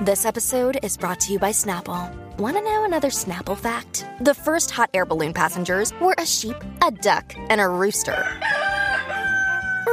[0.00, 2.14] This episode is brought to you by Snapple.
[2.38, 4.06] Want to know another Snapple fact?
[4.20, 6.54] The first hot air balloon passengers were a sheep,
[6.86, 8.24] a duck, and a rooster.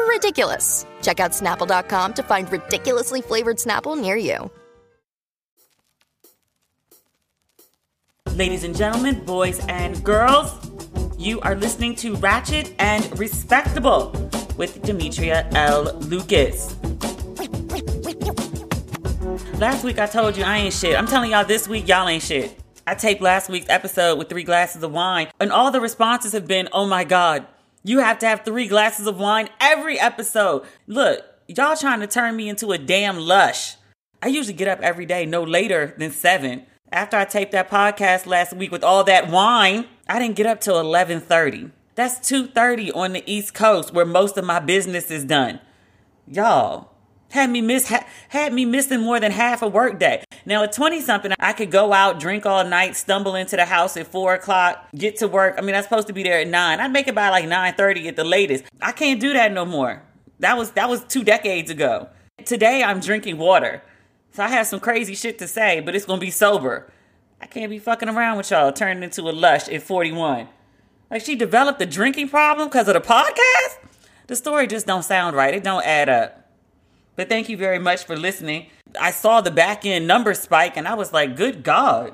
[0.08, 0.86] Ridiculous.
[1.02, 4.52] Check out snapple.com to find ridiculously flavored Snapple near you.
[8.36, 10.54] Ladies and gentlemen, boys and girls,
[11.18, 14.12] you are listening to Ratchet and Respectable
[14.56, 15.96] with Demetria L.
[16.02, 16.76] Lucas.
[19.58, 20.98] Last week I told you I ain't shit.
[20.98, 22.60] I'm telling y'all this week y'all ain't shit.
[22.86, 26.46] I taped last week's episode with three glasses of wine, and all the responses have
[26.46, 27.48] been, oh my God,
[27.82, 30.66] you have to have three glasses of wine every episode.
[30.88, 33.78] Look, y'all trying to turn me into a damn lush.
[34.22, 36.66] I usually get up every day no later than seven.
[36.92, 40.60] After I taped that podcast last week with all that wine, I didn't get up
[40.60, 41.72] till 11:30.
[41.96, 45.62] That's 2:30 on the East Coast where most of my business is done.
[46.28, 46.90] Y'all,
[47.32, 50.24] had me miss ha- had me missing more than half a workday.
[50.46, 53.98] Now at twenty something, I could go out, drink all night, stumble into the house
[53.98, 55.56] at four o'clock, get to work.
[55.58, 56.80] I mean, I'm supposed to be there at nine.
[56.80, 58.64] I'd make it by like nine thirty at the latest.
[58.82, 60.02] I can't do that no more.
[60.40, 62.10] That was that was two decades ago.
[62.46, 63.82] Today I'm drinking water,
[64.32, 66.92] so I have some crazy shit to say, but it's gonna be sober.
[67.42, 70.48] I can't be fucking around with y'all turning into a lush at 41.
[71.12, 73.78] Like she developed a drinking problem because of the podcast.
[74.28, 75.54] The story just don't sound right.
[75.54, 76.45] It don't add up.
[77.16, 78.68] But thank you very much for listening.
[79.00, 82.14] I saw the back end number spike and I was like, good God.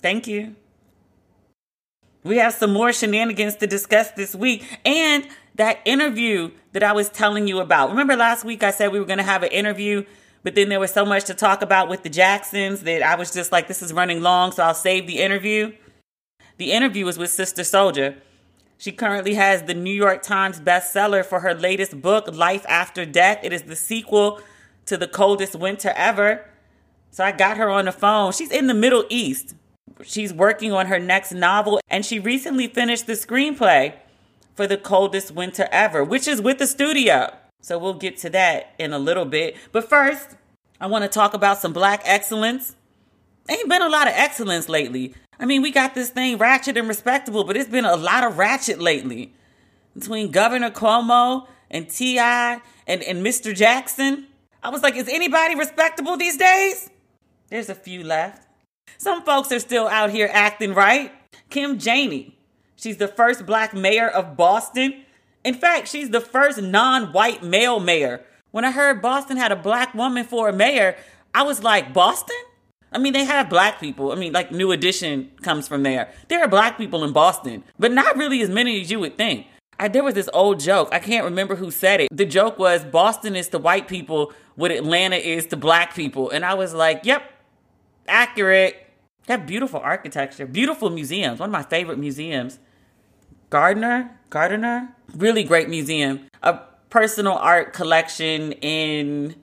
[0.00, 0.56] Thank you.
[2.24, 7.08] We have some more shenanigans to discuss this week and that interview that I was
[7.08, 7.90] telling you about.
[7.90, 10.04] Remember last week I said we were going to have an interview,
[10.42, 13.32] but then there was so much to talk about with the Jacksons that I was
[13.32, 15.72] just like, this is running long, so I'll save the interview.
[16.58, 18.16] The interview was with Sister Souljah.
[18.80, 23.40] She currently has the New York Times bestseller for her latest book, Life After Death.
[23.42, 24.40] It is the sequel
[24.86, 26.48] to The Coldest Winter Ever.
[27.10, 28.30] So I got her on the phone.
[28.30, 29.56] She's in the Middle East.
[30.04, 33.94] She's working on her next novel, and she recently finished the screenplay
[34.54, 37.34] for The Coldest Winter Ever, which is with the studio.
[37.60, 39.56] So we'll get to that in a little bit.
[39.72, 40.36] But first,
[40.80, 42.76] I want to talk about some black excellence.
[43.48, 45.14] Ain't been a lot of excellence lately.
[45.40, 48.38] I mean, we got this thing ratchet and respectable, but it's been a lot of
[48.38, 49.32] ratchet lately.
[49.94, 52.60] Between Governor Cuomo and T.I.
[52.86, 53.54] and, and Mr.
[53.54, 54.26] Jackson.
[54.62, 56.90] I was like, is anybody respectable these days?
[57.48, 58.46] There's a few left.
[58.98, 61.12] Some folks are still out here acting right.
[61.50, 62.36] Kim Janey.
[62.76, 65.04] She's the first black mayor of Boston.
[65.44, 68.24] In fact, she's the first non white male mayor.
[68.50, 70.96] When I heard Boston had a black woman for a mayor,
[71.34, 72.36] I was like, Boston?
[72.92, 74.12] I mean, they have black people.
[74.12, 76.10] I mean, like New Edition comes from there.
[76.28, 79.46] There are black people in Boston, but not really as many as you would think.
[79.80, 80.88] I, there was this old joke.
[80.90, 82.08] I can't remember who said it.
[82.10, 86.30] The joke was Boston is to white people what Atlanta is to black people.
[86.30, 87.30] And I was like, yep,
[88.08, 88.86] accurate.
[89.26, 91.38] That beautiful architecture, beautiful museums.
[91.38, 92.58] One of my favorite museums.
[93.50, 96.26] Gardner, Gardner, really great museum.
[96.42, 99.36] A personal art collection in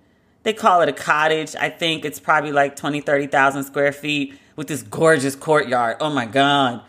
[0.46, 1.56] they call it a cottage.
[1.60, 5.98] I think it's probably like 20, 30,000 square feet with this gorgeous courtyard.
[6.00, 6.82] Oh my God.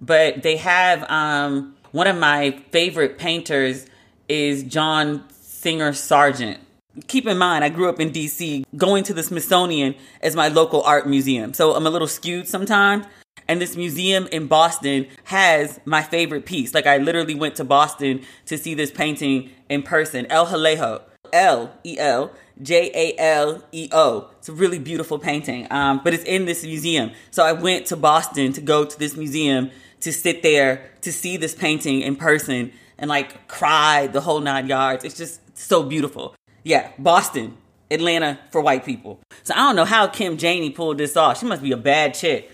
[0.00, 3.86] But they have um, one of my favorite painters
[4.28, 6.58] is John Singer Sargent.
[7.06, 10.82] Keep in mind, I grew up in DC, going to the Smithsonian as my local
[10.82, 11.54] art museum.
[11.54, 13.06] So I'm a little skewed sometimes.
[13.46, 16.74] And this museum in Boston has my favorite piece.
[16.74, 20.26] Like I literally went to Boston to see this painting in person.
[20.28, 21.02] El Jaleo.
[21.32, 24.30] L E L J A L E O.
[24.38, 27.12] It's a really beautiful painting, um, but it's in this museum.
[27.30, 29.70] So I went to Boston to go to this museum
[30.00, 34.66] to sit there to see this painting in person and like cry the whole nine
[34.66, 35.04] yards.
[35.04, 36.34] It's just so beautiful.
[36.62, 37.56] Yeah, Boston,
[37.90, 39.20] Atlanta for white people.
[39.42, 41.38] So I don't know how Kim Janey pulled this off.
[41.38, 42.50] She must be a bad chick.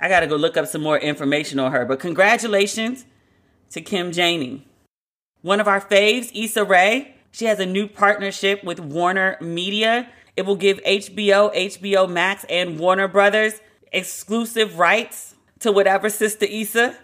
[0.00, 1.84] I gotta go look up some more information on her.
[1.84, 3.04] But congratulations
[3.70, 4.66] to Kim Janey.
[5.42, 10.08] One of our faves, Issa Rae, she has a new partnership with Warner Media.
[10.36, 13.60] It will give HBO, HBO Max, and Warner Brothers
[13.92, 16.96] exclusive rights to whatever Sister Issa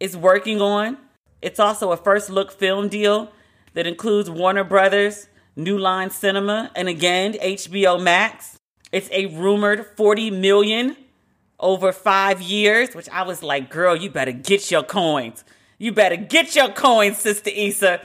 [0.00, 0.98] is working on.
[1.42, 3.32] It's also a first look film deal
[3.74, 8.58] that includes Warner Brothers, New Line Cinema, and again, HBO Max.
[8.90, 10.96] It's a rumored 40 million
[11.60, 15.44] over five years, which I was like, girl, you better get your coins.
[15.78, 18.00] You better get your coins, Sister Issa.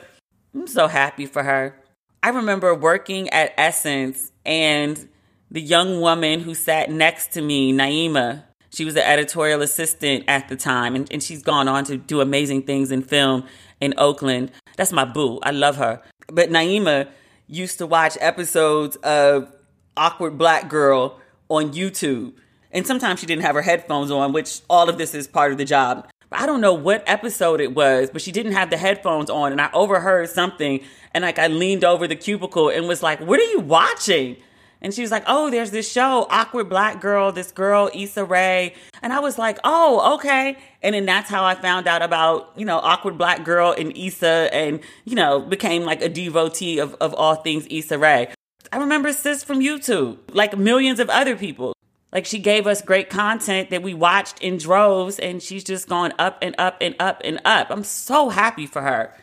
[0.54, 1.76] I'm so happy for her.
[2.22, 5.10] I remember working at Essence and
[5.50, 10.50] the young woman who sat next to me, Naima, she was the editorial assistant at
[10.50, 13.46] the time, and, and she's gone on to do amazing things in film
[13.80, 14.52] in Oakland.
[14.78, 15.40] That's my boo.
[15.44, 16.02] I love her.
[16.28, 17.08] But Naima
[17.48, 19.54] used to watch episodes of
[19.96, 22.34] Awkward Black Girl on YouTube.
[22.72, 25.60] And sometimes she didn't have her headphones on, which all of this is part of
[25.60, 26.08] the job.
[26.36, 29.62] I don't know what episode it was, but she didn't have the headphones on and
[29.62, 30.82] I overheard something
[31.14, 34.38] and like I leaned over the cubicle and was like, "What are you watching?"
[34.82, 38.74] And she was like, "Oh, there's this show, Awkward Black Girl, this girl Issa Rae."
[39.02, 42.66] And I was like, "Oh, okay." And then that's how I found out about, you
[42.66, 47.14] know, Awkward Black Girl and Issa and, you know, became like a devotee of, of
[47.14, 48.28] all things Issa Rae.
[48.72, 51.74] I remember sis from YouTube, like millions of other people.
[52.14, 56.14] Like she gave us great content that we watched in droves and she's just gone
[56.20, 57.68] up and up and up and up.
[57.72, 59.18] I'm so happy for her.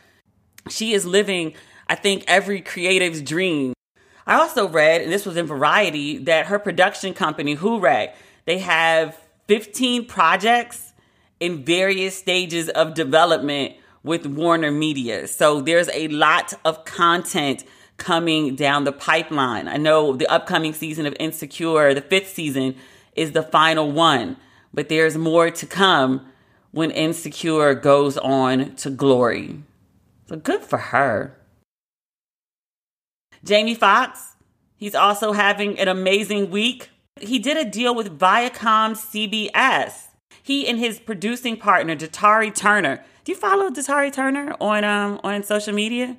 [0.69, 1.55] She is living,
[1.89, 3.75] I think, every creative's dream.
[4.27, 8.13] I also read, and this was in Variety, that her production company, Hoorae,
[8.45, 9.17] they have
[9.47, 10.93] 15 projects
[11.39, 15.29] in various stages of development with Warner Media.
[15.29, 17.65] So there's a lot of content
[18.01, 19.69] coming down the pipeline.
[19.69, 22.75] I know the upcoming season of Insecure, the fifth season,
[23.21, 24.39] is the final one,
[24.73, 26.27] but there's more to come
[26.71, 29.63] when Insecure goes on to glory.
[30.27, 31.37] So good for her.
[33.45, 34.37] Jamie Foxx,
[34.77, 36.89] he's also having an amazing week.
[37.21, 40.07] He did a deal with Viacom CBS.
[40.43, 43.05] He and his producing partner, Datari Turner.
[43.25, 46.17] Do you follow Datari Turner on um on social media?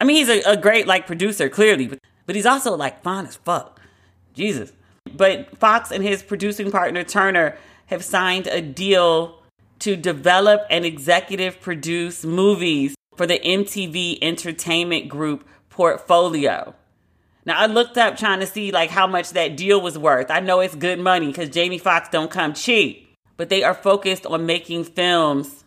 [0.00, 3.26] I mean, he's a, a great like producer, clearly, but, but he's also like fine
[3.26, 3.80] as fuck.
[4.34, 4.72] Jesus.
[5.16, 7.56] But Foxx and his producing partner Turner
[7.86, 9.40] have signed a deal
[9.78, 16.74] to develop and executive produce movies for the MTV Entertainment Group portfolio.
[17.44, 20.30] Now I looked up trying to see like how much that deal was worth.
[20.30, 24.26] I know it's good money because Jamie Foxx don't come cheap, but they are focused
[24.26, 25.64] on making films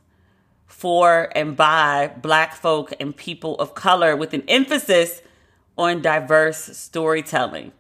[0.68, 5.22] for and by black folk and people of color with an emphasis
[5.78, 7.72] on diverse storytelling.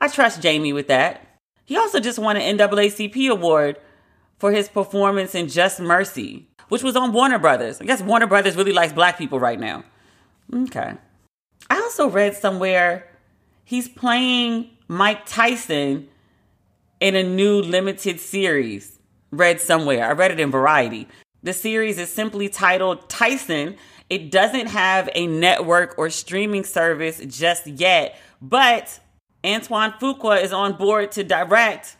[0.00, 1.26] I trust Jamie with that.
[1.64, 3.78] He also just won an NAACP award
[4.38, 7.80] for his performance in Just Mercy, which was on Warner Brothers.
[7.80, 9.84] I guess Warner Brothers really likes black people right now.
[10.52, 10.94] Okay.
[11.68, 13.06] I also read somewhere
[13.64, 16.08] he's playing Mike Tyson
[16.98, 18.98] in a new limited series.
[19.30, 20.08] Read somewhere.
[20.08, 21.06] I read it in Variety.
[21.44, 23.76] The series is simply titled Tyson.
[24.08, 28.98] It doesn't have a network or streaming service just yet, But
[29.44, 31.96] Antoine Fuqua is on board to direct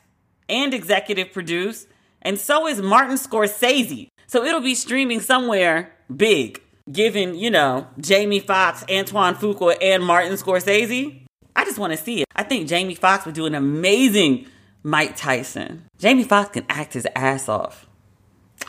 [0.49, 1.87] and executive produce,
[2.23, 4.09] and so is Martin Scorsese.
[4.27, 10.35] So it'll be streaming somewhere big, given, you know, Jamie Foxx, Antoine Fuqua, and Martin
[10.35, 11.23] Scorsese.
[11.57, 12.27] I just want to see it.
[12.37, 14.47] I think Jamie Foxx would do an amazing
[14.83, 15.85] Mike Tyson.
[15.99, 17.87] Jamie Foxx can act his ass off.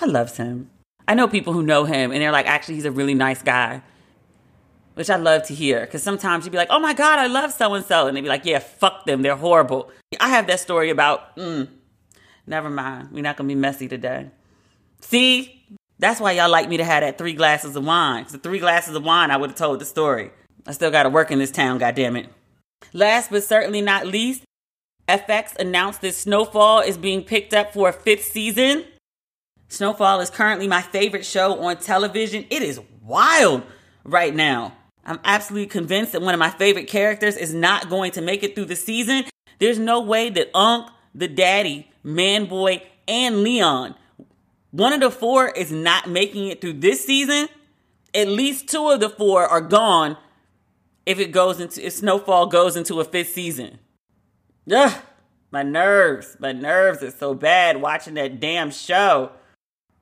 [0.01, 0.70] I loves him.
[1.08, 3.82] I know people who know him and they're like, actually, he's a really nice guy,
[4.96, 5.82] which I love to hear.
[5.82, 8.08] Because sometimes you'd be like, oh my God, I love so and so.
[8.08, 9.22] And they'd be like, yeah, fuck them.
[9.22, 9.92] They're horrible.
[10.20, 11.68] I have that story about, mm,
[12.46, 13.10] never mind.
[13.12, 14.30] We're not going to be messy today.
[15.02, 15.64] See,
[16.00, 18.24] that's why y'all like me to have that three glasses of wine.
[18.24, 20.32] Because the three glasses of wine, I would have told the story.
[20.66, 22.28] I still got to work in this town, goddammit.
[22.94, 24.44] Last but certainly not least,
[25.08, 28.86] FX announced that Snowfall is being picked up for a fifth season.
[29.68, 32.46] Snowfall is currently my favorite show on television.
[32.50, 33.64] It is wild
[34.04, 34.74] right now.
[35.05, 38.55] I'm absolutely convinced that one of my favorite characters is not going to make it
[38.55, 39.25] through the season.
[39.60, 43.96] There's no way that Unc, the daddy, Manboy, and Leon,
[44.72, 47.50] one of the four is not making it through this season.
[48.13, 50.17] At least two of the four are gone
[51.05, 53.79] if it goes into if Snowfall goes into a fifth season.
[54.72, 55.01] Ugh,
[55.51, 59.31] my nerves, my nerves are so bad watching that damn show.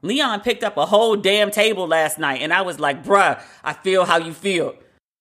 [0.01, 3.73] Leon picked up a whole damn table last night, and I was like, bruh, I
[3.73, 4.75] feel how you feel.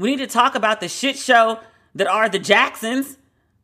[0.00, 1.60] We need to talk about the shit show
[1.94, 3.18] that are the Jacksons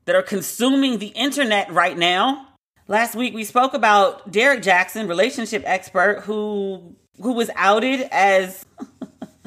[0.05, 2.49] that are consuming the internet right now.
[2.89, 8.67] Last week we spoke about Derrick Jackson, relationship expert, who who was outed as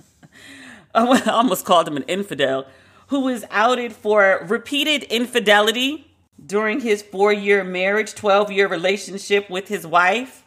[0.96, 2.66] I almost called him an infidel,
[3.10, 6.12] who was outed for repeated infidelity
[6.44, 10.44] during his four year marriage, 12 year relationship with his wife,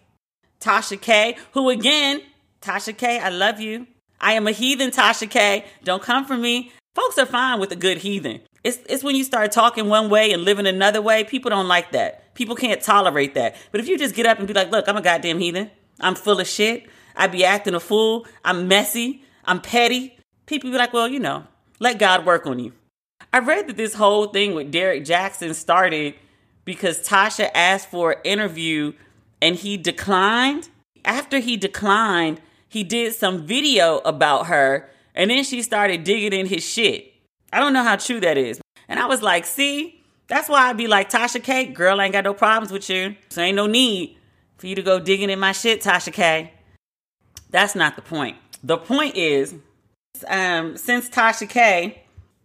[0.58, 2.20] Tasha K, who again,
[2.60, 3.86] Tasha K, I love you.
[4.22, 5.64] I am a heathen, Tasha K.
[5.82, 6.72] Don't come for me.
[6.94, 8.40] Folks are fine with a good heathen.
[8.62, 11.90] It's, it's when you start talking one way and living another way, people don't like
[11.92, 12.32] that.
[12.34, 13.56] People can't tolerate that.
[13.72, 15.70] But if you just get up and be like, look, I'm a goddamn heathen.
[16.00, 16.86] I'm full of shit.
[17.16, 18.26] I be acting a fool.
[18.44, 19.24] I'm messy.
[19.44, 20.16] I'm petty.
[20.46, 21.44] People be like, well, you know,
[21.80, 22.72] let God work on you.
[23.32, 26.14] I read that this whole thing with Derrick Jackson started
[26.64, 28.92] because Tasha asked for an interview
[29.40, 30.68] and he declined.
[31.04, 32.40] After he declined,
[32.72, 37.12] he did some video about her and then she started digging in his shit.
[37.52, 38.62] I don't know how true that is.
[38.88, 42.14] And I was like, see, that's why I'd be like, Tasha K, girl, I ain't
[42.14, 43.14] got no problems with you.
[43.28, 44.16] So ain't no need
[44.56, 46.52] for you to go digging in my shit, Tasha K.
[47.50, 48.38] That's not the point.
[48.64, 49.54] The point is,
[50.26, 52.04] um, since Tasha K,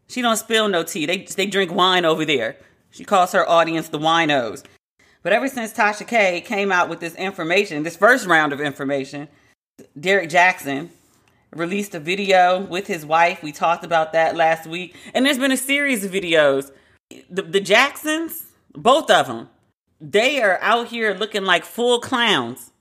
[0.10, 1.05] she don't spill no tea.
[1.05, 2.57] They they drink wine over there.
[2.91, 4.65] She calls her audience the winos.
[5.24, 9.29] But ever since Tasha K came out with this information, this first round of information,
[10.00, 10.91] Derrick Jackson
[11.51, 13.41] released a video with his wife.
[13.43, 14.96] We talked about that last week.
[15.13, 16.72] And there's been a series of videos.
[17.29, 19.50] The, the Jacksons, both of them,
[20.00, 22.72] they are out here looking like full clowns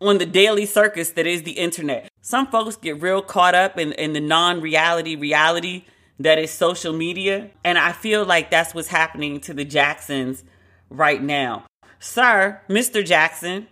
[0.00, 2.08] on the daily circus that is the internet.
[2.20, 5.84] Some folks get real caught up in, in the non reality reality
[6.18, 7.50] that is social media.
[7.64, 10.44] And I feel like that's what's happening to the Jacksons
[10.88, 11.64] right now.
[11.98, 13.04] Sir, Mr.
[13.04, 13.68] Jackson,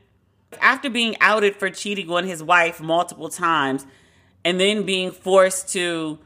[0.60, 3.86] after being outed for cheating on his wife multiple times
[4.44, 6.18] and then being forced to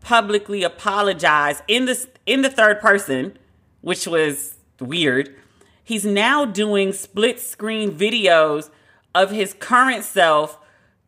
[0.00, 3.36] publicly apologize in the in the third person,
[3.80, 5.34] which was weird,
[5.82, 8.70] he's now doing split screen videos
[9.14, 10.58] of his current self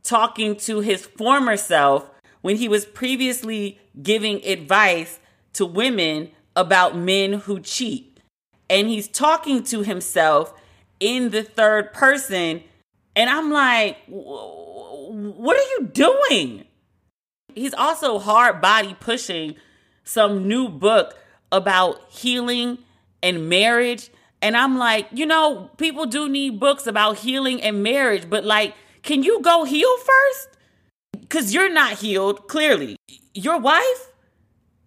[0.02, 5.21] talking to his former self when he was previously giving advice
[5.52, 8.21] to women about men who cheat.
[8.68, 10.52] And he's talking to himself
[11.02, 12.62] in the third person.
[13.16, 16.64] And I'm like, what are you doing?
[17.54, 19.56] He's also hard body pushing
[20.04, 21.18] some new book
[21.50, 22.78] about healing
[23.23, 24.11] and marriage.
[24.40, 28.75] And I'm like, you know, people do need books about healing and marriage, but like,
[29.02, 30.49] can you go heal first?
[31.21, 32.97] Because you're not healed, clearly.
[33.35, 34.12] Your wife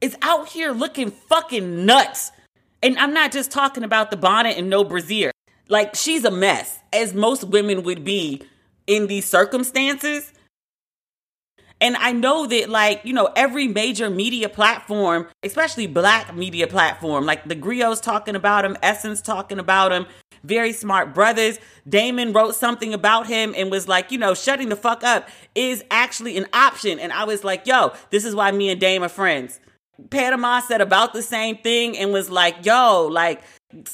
[0.02, 2.32] is out here looking fucking nuts.
[2.82, 5.32] And I'm not just talking about the bonnet and no brassiere.
[5.68, 8.44] Like, she's a mess, as most women would be
[8.88, 10.32] in these circumstances.
[11.82, 17.26] And I know that, like, you know, every major media platform, especially black media platform,
[17.26, 20.06] like the Griots talking about him, Essence talking about him,
[20.44, 21.60] very smart brothers.
[21.88, 25.84] Damon wrote something about him and was like, you know, shutting the fuck up is
[25.92, 26.98] actually an option.
[27.00, 29.60] And I was like, yo, this is why me and Dame are friends.
[30.10, 33.42] Panama said about the same thing and was like, yo, like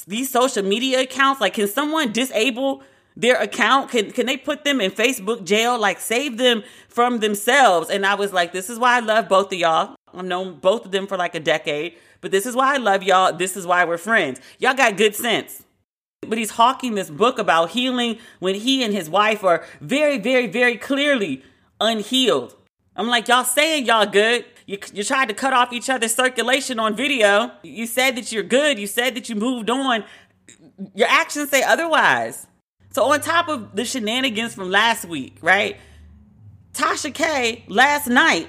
[0.06, 2.82] these social media accounts, like, can someone disable
[3.16, 3.90] their account?
[3.90, 5.78] Can can they put them in Facebook jail?
[5.78, 7.90] Like save them from themselves.
[7.90, 9.94] And I was like, this is why I love both of y'all.
[10.14, 13.02] I've known both of them for like a decade, but this is why I love
[13.02, 13.32] y'all.
[13.32, 14.40] This is why we're friends.
[14.58, 15.64] Y'all got good sense.
[16.26, 20.46] But he's hawking this book about healing when he and his wife are very, very,
[20.46, 21.42] very clearly
[21.80, 22.54] unhealed.
[22.94, 24.44] I'm like, y'all saying y'all good.
[24.72, 27.52] You, you tried to cut off each other's circulation on video.
[27.62, 28.78] You said that you're good.
[28.78, 30.02] You said that you moved on.
[30.94, 32.46] Your actions say otherwise.
[32.88, 35.76] So, on top of the shenanigans from last week, right?
[36.72, 38.48] Tasha K last night,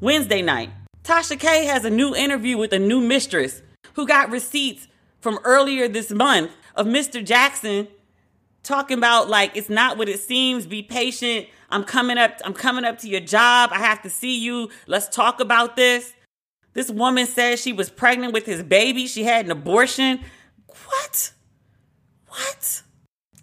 [0.00, 0.70] Wednesday night,
[1.04, 3.62] Tasha K has a new interview with a new mistress
[3.94, 4.88] who got receipts
[5.20, 7.24] from earlier this month of Mr.
[7.24, 7.86] Jackson
[8.64, 11.46] talking about like it's not what it seems, be patient.
[11.70, 13.70] I'm coming up I'm coming up to your job.
[13.72, 14.70] I have to see you.
[14.86, 16.12] Let's talk about this.
[16.72, 19.06] This woman says she was pregnant with his baby.
[19.06, 20.20] She had an abortion.
[20.66, 21.32] What?
[22.28, 22.82] What?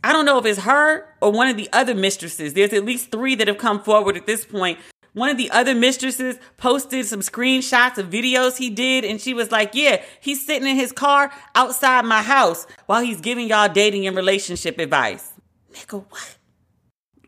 [0.03, 2.53] I don't know if it's her or one of the other mistresses.
[2.53, 4.79] There's at least three that have come forward at this point.
[5.13, 9.51] One of the other mistresses posted some screenshots of videos he did, and she was
[9.51, 14.05] like, Yeah, he's sitting in his car outside my house while he's giving y'all dating
[14.05, 15.33] and relationship advice.
[15.74, 16.37] Nigga, what?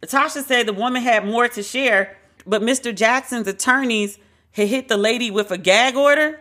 [0.07, 2.95] Tasha said the woman had more to share, but Mr.
[2.95, 4.17] Jackson's attorneys
[4.51, 6.39] had hit the lady with a gag order,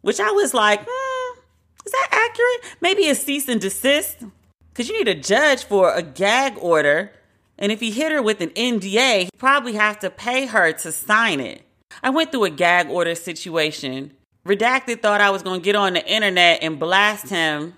[0.00, 1.38] which I was like, hmm,
[1.84, 2.76] is that accurate?
[2.80, 4.18] Maybe a cease and desist.
[4.70, 7.12] Because you need a judge for a gag order.
[7.58, 10.92] And if he hit her with an NDA, he probably have to pay her to
[10.92, 11.62] sign it.
[12.02, 14.12] I went through a gag order situation.
[14.46, 17.74] Redacted thought I was going to get on the internet and blast him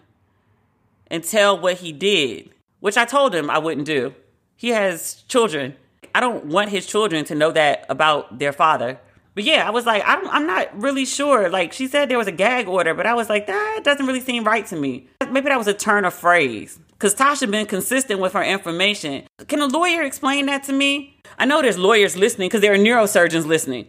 [1.07, 4.15] and tell what he did, which I told him I wouldn't do.
[4.61, 5.75] He has children.
[6.15, 9.01] I don't want his children to know that about their father.
[9.35, 11.49] But yeah, I was like, I'm, I'm not really sure.
[11.49, 14.21] Like, she said there was a gag order, but I was like, that doesn't really
[14.21, 15.09] seem right to me.
[15.31, 16.79] Maybe that was a turn of phrase.
[16.91, 19.27] Because Tasha been consistent with her information.
[19.49, 21.19] Can a lawyer explain that to me?
[21.39, 23.87] I know there's lawyers listening because there are neurosurgeons listening.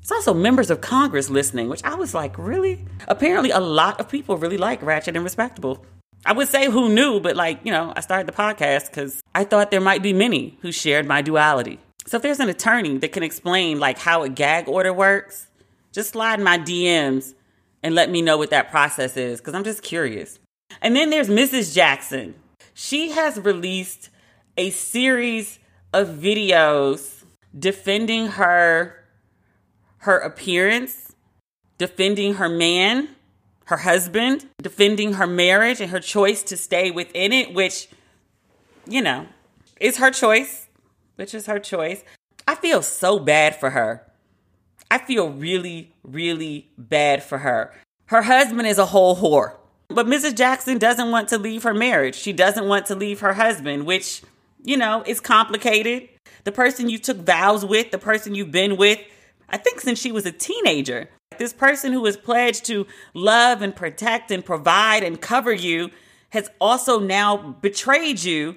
[0.00, 2.86] It's also members of Congress listening, which I was like, really?
[3.08, 5.84] Apparently, a lot of people really like Ratchet and Respectable.
[6.26, 9.44] I would say who knew, but like, you know, I started the podcast because I
[9.44, 11.78] thought there might be many who shared my duality.
[12.06, 15.48] So if there's an attorney that can explain like how a gag order works,
[15.92, 17.34] just slide my DMs
[17.82, 20.38] and let me know what that process is because I'm just curious.
[20.80, 21.74] And then there's Mrs.
[21.74, 22.34] Jackson.
[22.72, 24.08] She has released
[24.56, 25.58] a series
[25.92, 27.24] of videos
[27.56, 29.00] defending her
[29.98, 31.14] her appearance,
[31.78, 33.08] defending her man,
[33.66, 37.88] her husband, defending her marriage and her choice to stay within it, which
[38.86, 39.26] you know,
[39.80, 40.66] is her choice,
[41.16, 42.02] which is her choice.
[42.46, 44.06] I feel so bad for her.
[44.90, 47.72] I feel really, really bad for her.
[48.06, 49.56] Her husband is a whole whore.
[49.88, 50.36] But Mrs.
[50.36, 52.14] Jackson doesn't want to leave her marriage.
[52.14, 54.22] She doesn't want to leave her husband, which,
[54.62, 56.08] you know, is complicated.
[56.44, 58.98] The person you took vows with, the person you've been with,
[59.48, 61.08] I think since she was a teenager.
[61.38, 65.90] This person who is pledged to love and protect and provide and cover you
[66.30, 68.56] has also now betrayed you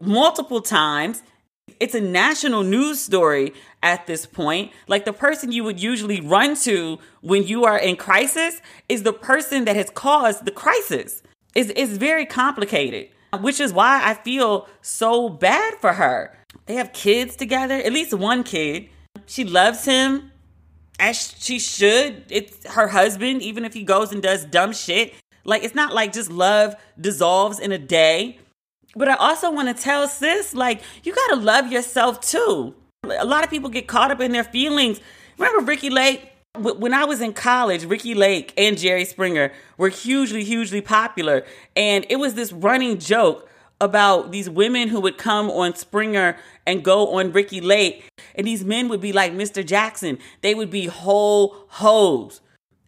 [0.00, 1.22] multiple times.
[1.80, 4.72] It's a national news story at this point.
[4.86, 9.12] Like the person you would usually run to when you are in crisis is the
[9.12, 11.22] person that has caused the crisis.
[11.54, 13.08] It's, it's very complicated,
[13.40, 16.36] which is why I feel so bad for her.
[16.66, 18.88] They have kids together, at least one kid.
[19.26, 20.30] She loves him
[20.98, 22.24] as she should.
[22.30, 25.14] It's her husband, even if he goes and does dumb shit.
[25.44, 28.38] Like, it's not like just love dissolves in a day.
[28.96, 32.74] But I also want to tell sis, like, you got to love yourself too.
[33.04, 35.00] A lot of people get caught up in their feelings.
[35.36, 36.30] Remember Ricki Lake?
[36.56, 41.44] When I was in college, Ricki Lake and Jerry Springer were hugely, hugely popular.
[41.74, 46.84] And it was this running joke about these women who would come on Springer and
[46.84, 48.08] go on Ricki Lake.
[48.34, 49.64] And these men would be like Mr.
[49.64, 50.18] Jackson.
[50.40, 52.40] They would be whole hoes.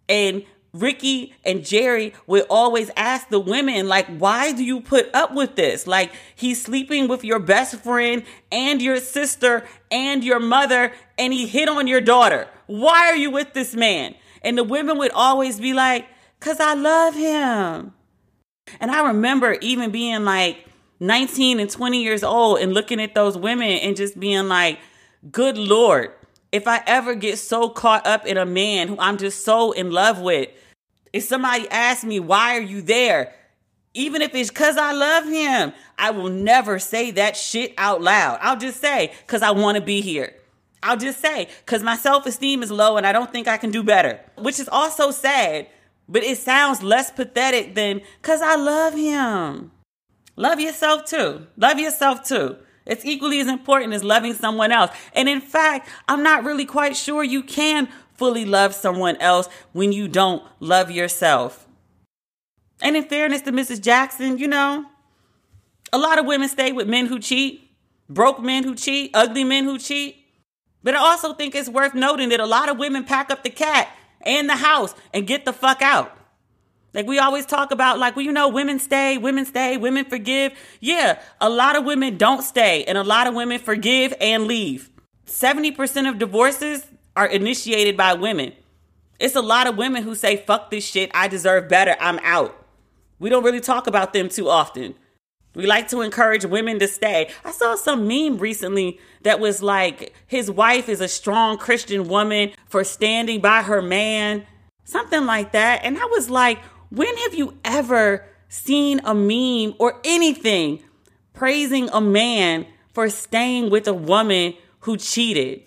[0.08, 5.34] And Ricki and Jerry would always ask the women, like, why do you put up
[5.34, 5.86] with this?
[5.86, 8.22] Like, he's sleeping with your best friend
[8.52, 12.48] and your sister and your mother, and he hit on your daughter.
[12.66, 14.14] Why are you with this man?
[14.42, 16.06] And the women would always be like,
[16.38, 17.94] because I love him.
[18.80, 20.66] And I remember even being like
[21.00, 24.78] 19 and 20 years old and looking at those women and just being like,
[25.30, 26.12] good Lord,
[26.52, 29.90] if I ever get so caught up in a man who I'm just so in
[29.90, 30.48] love with,
[31.12, 33.34] if somebody asks me, why are you there?
[33.94, 38.38] Even if it's because I love him, I will never say that shit out loud.
[38.42, 40.34] I'll just say, because I want to be here.
[40.82, 43.70] I'll just say, because my self esteem is low and I don't think I can
[43.70, 45.66] do better, which is also sad,
[46.08, 49.72] but it sounds less pathetic than, because I love him.
[50.36, 51.46] Love yourself too.
[51.56, 52.56] Love yourself too.
[52.84, 54.90] It's equally as important as loving someone else.
[55.12, 59.92] And in fact, I'm not really quite sure you can fully love someone else when
[59.92, 61.66] you don't love yourself.
[62.80, 63.82] And in fairness to Mrs.
[63.82, 64.86] Jackson, you know,
[65.92, 67.70] a lot of women stay with men who cheat,
[68.08, 70.16] broke men who cheat, ugly men who cheat.
[70.82, 73.50] But I also think it's worth noting that a lot of women pack up the
[73.50, 73.88] cat
[74.20, 76.15] and the house and get the fuck out.
[76.96, 80.54] Like we always talk about, like, well, you know, women stay, women stay, women forgive.
[80.80, 84.88] Yeah, a lot of women don't stay, and a lot of women forgive and leave.
[85.26, 88.54] 70% of divorces are initiated by women.
[89.20, 92.66] It's a lot of women who say, fuck this shit, I deserve better, I'm out.
[93.18, 94.94] We don't really talk about them too often.
[95.54, 97.28] We like to encourage women to stay.
[97.44, 102.52] I saw some meme recently that was like, his wife is a strong Christian woman
[102.68, 104.46] for standing by her man,
[104.84, 105.84] something like that.
[105.84, 106.58] And I was like,
[106.90, 110.82] when have you ever seen a meme or anything
[111.32, 115.62] praising a man for staying with a woman who cheated?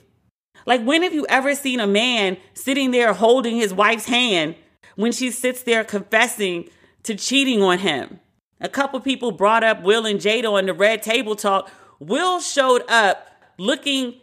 [0.66, 4.56] Like, when have you ever seen a man sitting there holding his wife's hand
[4.96, 6.70] when she sits there confessing
[7.04, 8.20] to cheating on him?
[8.62, 11.72] A couple people brought up Will and Jada on the Red Table Talk.
[12.00, 13.28] Will showed up
[13.58, 14.16] looking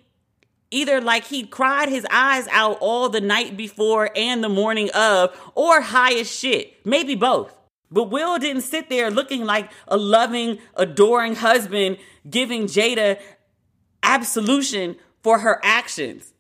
[0.77, 5.35] either like he'd cried his eyes out all the night before and the morning of,
[5.55, 6.75] or high as shit.
[6.85, 7.57] Maybe both.
[7.91, 13.19] But Will didn't sit there looking like a loving, adoring husband giving Jada
[14.03, 16.35] absolution for her actions.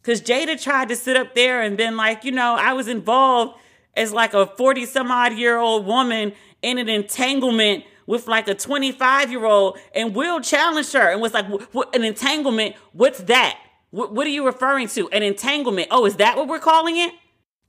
[0.00, 3.58] Because Jada tried to sit up there and been like, you know, I was involved
[3.94, 8.54] as like a 40 some odd year old woman in an entanglement with like a
[8.54, 11.46] 25 year old and Will challenged her and was like,
[11.92, 12.74] an entanglement?
[12.92, 13.58] What's that?
[13.90, 15.08] What, what are you referring to?
[15.10, 15.88] An entanglement.
[15.90, 17.12] Oh, is that what we're calling it?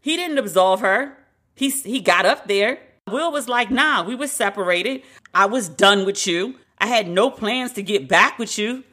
[0.02, 1.18] He didn't absolve her.
[1.56, 2.80] He, he got up there.
[3.08, 5.02] Will was like, nah, we were separated.
[5.34, 6.56] I was done with you.
[6.78, 8.84] I had no plans to get back with you.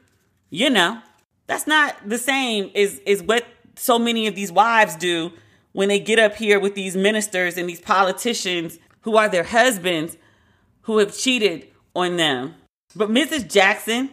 [0.51, 1.01] You know.
[1.47, 3.45] That's not the same as, as what
[3.77, 5.33] so many of these wives do
[5.73, 10.17] when they get up here with these ministers and these politicians who are their husbands
[10.83, 12.55] who have cheated on them.
[12.95, 13.51] But Mrs.
[13.53, 14.11] Jackson,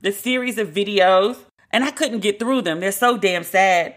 [0.00, 1.38] the series of videos,
[1.74, 2.78] and I couldn't get through them.
[2.78, 3.96] They're so damn sad.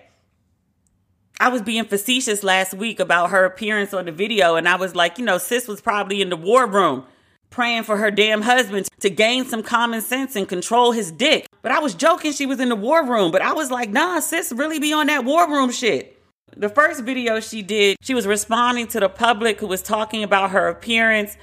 [1.39, 4.95] I was being facetious last week about her appearance on the video, and I was
[4.95, 7.05] like, you know, sis was probably in the war room
[7.51, 11.45] praying for her damn husband to gain some common sense and control his dick.
[11.61, 14.21] But I was joking she was in the war room, but I was like, nah,
[14.21, 16.19] sis, really be on that war room shit.
[16.55, 20.49] The first video she did, she was responding to the public who was talking about
[20.49, 21.37] her appearance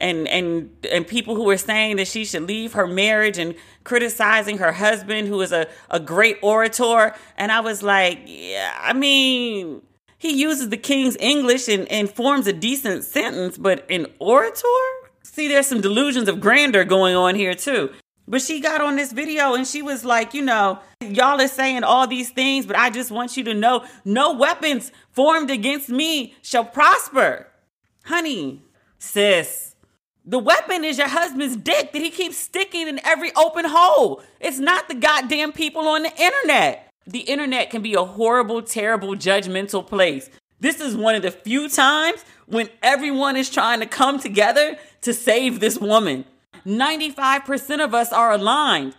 [0.00, 3.54] and and and people who were saying that she should leave her marriage and
[3.84, 7.14] criticizing her husband who is a, a great orator.
[7.36, 9.82] And I was like, yeah, I mean,
[10.18, 14.66] he uses the king's English and, and forms a decent sentence, but an orator?
[15.22, 17.90] See, there's some delusions of grandeur going on here too.
[18.26, 21.84] But she got on this video and she was like, you know, y'all are saying
[21.84, 26.34] all these things, but I just want you to know no weapons formed against me
[26.40, 27.48] shall prosper.
[28.04, 28.62] Honey,
[28.98, 29.73] sis,
[30.26, 34.22] the weapon is your husband's dick that he keeps sticking in every open hole.
[34.40, 36.90] It's not the goddamn people on the internet.
[37.06, 40.30] The internet can be a horrible, terrible, judgmental place.
[40.60, 45.12] This is one of the few times when everyone is trying to come together to
[45.12, 46.24] save this woman.
[46.64, 48.94] 95% of us are aligned.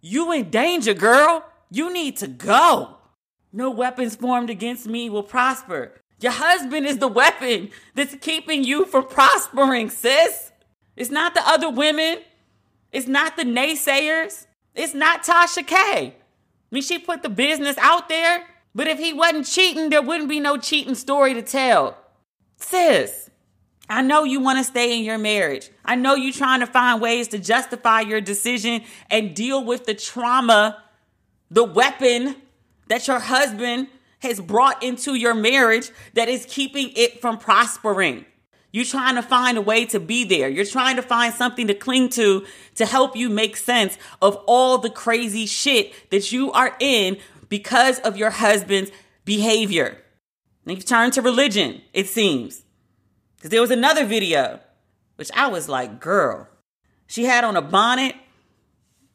[0.00, 1.44] You in danger, girl.
[1.68, 2.96] You need to go.
[3.52, 5.92] No weapons formed against me will prosper.
[6.20, 10.49] Your husband is the weapon that's keeping you from prospering, sis.
[11.00, 12.18] It's not the other women.
[12.92, 14.46] It's not the naysayers.
[14.74, 15.76] It's not Tasha K.
[15.76, 16.14] I
[16.70, 20.40] mean, she put the business out there, but if he wasn't cheating, there wouldn't be
[20.40, 21.96] no cheating story to tell.
[22.58, 23.30] Sis,
[23.88, 25.70] I know you want to stay in your marriage.
[25.86, 29.94] I know you're trying to find ways to justify your decision and deal with the
[29.94, 30.82] trauma,
[31.50, 32.36] the weapon
[32.88, 38.26] that your husband has brought into your marriage that is keeping it from prospering.
[38.72, 40.48] You're trying to find a way to be there.
[40.48, 44.78] You're trying to find something to cling to to help you make sense of all
[44.78, 48.92] the crazy shit that you are in because of your husband's
[49.24, 49.98] behavior.
[50.64, 52.62] And you've turned to religion, it seems.
[53.36, 54.60] Because there was another video,
[55.16, 56.46] which I was like, girl,
[57.06, 58.14] she had on a bonnet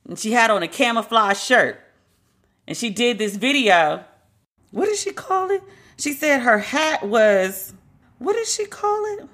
[0.08, 1.80] and she had on a camouflage shirt.
[2.68, 4.04] And she did this video.
[4.72, 5.64] What did she call it?
[5.98, 7.74] She said her hat was,
[8.18, 9.30] what did she call it?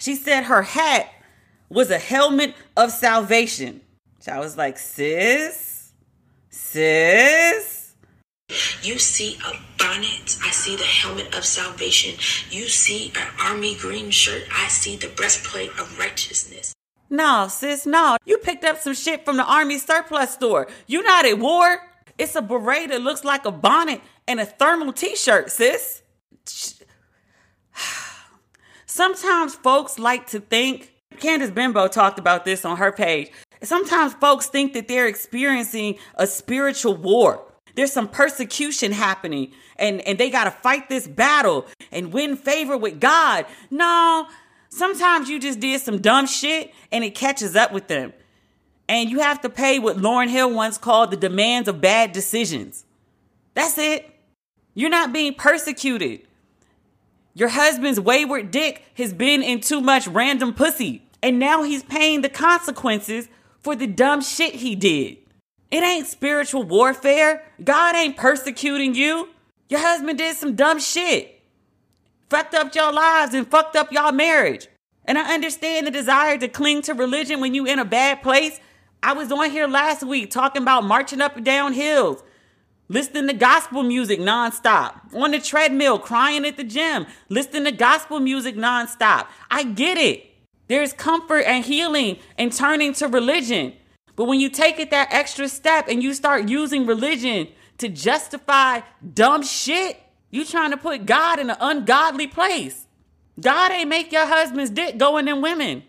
[0.00, 1.12] She said her hat
[1.68, 3.82] was a helmet of salvation.
[4.18, 5.92] So I was like, sis,
[6.48, 7.94] sis.
[8.82, 12.16] You see a bonnet, I see the helmet of salvation.
[12.50, 16.72] You see an army green shirt, I see the breastplate of righteousness.
[17.10, 18.16] No, sis, no.
[18.24, 20.66] You picked up some shit from the army surplus store.
[20.86, 21.78] You not at war.
[22.18, 26.02] It's a beret that looks like a bonnet and a thermal t-shirt, sis.
[28.90, 33.30] Sometimes folks like to think, Candice Benbow talked about this on her page.
[33.62, 37.46] Sometimes folks think that they're experiencing a spiritual war.
[37.76, 42.76] There's some persecution happening and, and they got to fight this battle and win favor
[42.76, 43.46] with God.
[43.70, 44.26] No,
[44.70, 48.12] sometimes you just did some dumb shit and it catches up with them.
[48.88, 52.84] And you have to pay what Lauryn Hill once called the demands of bad decisions.
[53.54, 54.12] That's it.
[54.74, 56.26] You're not being persecuted.
[57.34, 61.02] Your husband's wayward dick has been in too much random pussy.
[61.22, 63.28] And now he's paying the consequences
[63.60, 65.18] for the dumb shit he did.
[65.70, 67.44] It ain't spiritual warfare.
[67.62, 69.28] God ain't persecuting you.
[69.68, 71.42] Your husband did some dumb shit.
[72.28, 74.68] Fucked up your lives and fucked up your marriage.
[75.04, 78.58] And I understand the desire to cling to religion when you in a bad place.
[79.02, 82.22] I was on here last week talking about marching up and down hills,
[82.90, 88.18] listening to gospel music nonstop, on the treadmill, crying at the gym, listening to gospel
[88.18, 89.28] music nonstop.
[89.48, 90.26] I get it.
[90.66, 93.74] There's comfort and healing in turning to religion.
[94.16, 97.46] But when you take it that extra step and you start using religion
[97.78, 98.80] to justify
[99.14, 99.96] dumb shit,
[100.32, 102.86] you trying to put God in an ungodly place.
[103.40, 105.84] God ain't make your husband's dick go in them women.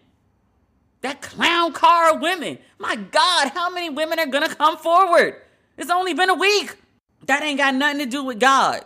[1.02, 2.60] That clown car of women.
[2.78, 5.42] My God, how many women are gonna come forward?
[5.78, 6.78] It's only been a week.
[7.26, 8.84] That ain't got nothing to do with God.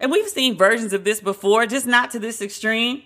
[0.00, 3.02] And we've seen versions of this before, just not to this extreme.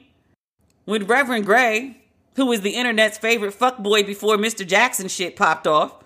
[0.85, 2.03] With Reverend Gray,
[2.37, 4.66] who was the internet's favorite fuckboy before Mr.
[4.66, 6.03] Jackson shit popped off.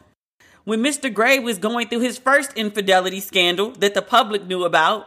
[0.65, 1.13] When Mr.
[1.13, 5.07] Gray was going through his first infidelity scandal that the public knew about,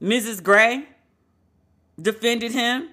[0.00, 0.42] Mrs.
[0.42, 0.84] Gray
[2.00, 2.90] defended him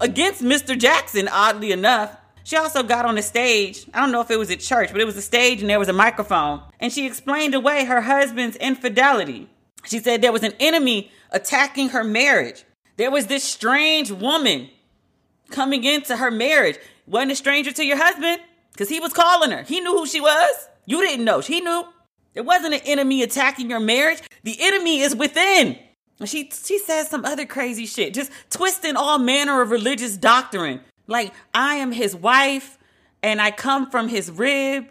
[0.00, 0.78] against Mr.
[0.78, 2.16] Jackson, oddly enough.
[2.44, 3.86] She also got on the stage.
[3.94, 5.78] I don't know if it was at church, but it was a stage and there
[5.78, 6.62] was a microphone.
[6.80, 9.48] And she explained away her husband's infidelity.
[9.84, 12.64] She said there was an enemy attacking her marriage.
[12.96, 14.70] There was this strange woman
[15.50, 16.78] coming into her marriage.
[17.06, 18.40] Wasn't a stranger to your husband
[18.72, 19.62] because he was calling her.
[19.62, 20.68] He knew who she was.
[20.86, 21.40] You didn't know.
[21.40, 21.84] He knew.
[22.34, 24.22] There wasn't an enemy attacking your marriage.
[24.42, 25.78] The enemy is within.
[26.18, 30.80] And she she says some other crazy shit, just twisting all manner of religious doctrine.
[31.12, 32.78] Like I am his wife
[33.22, 34.86] and I come from his rib.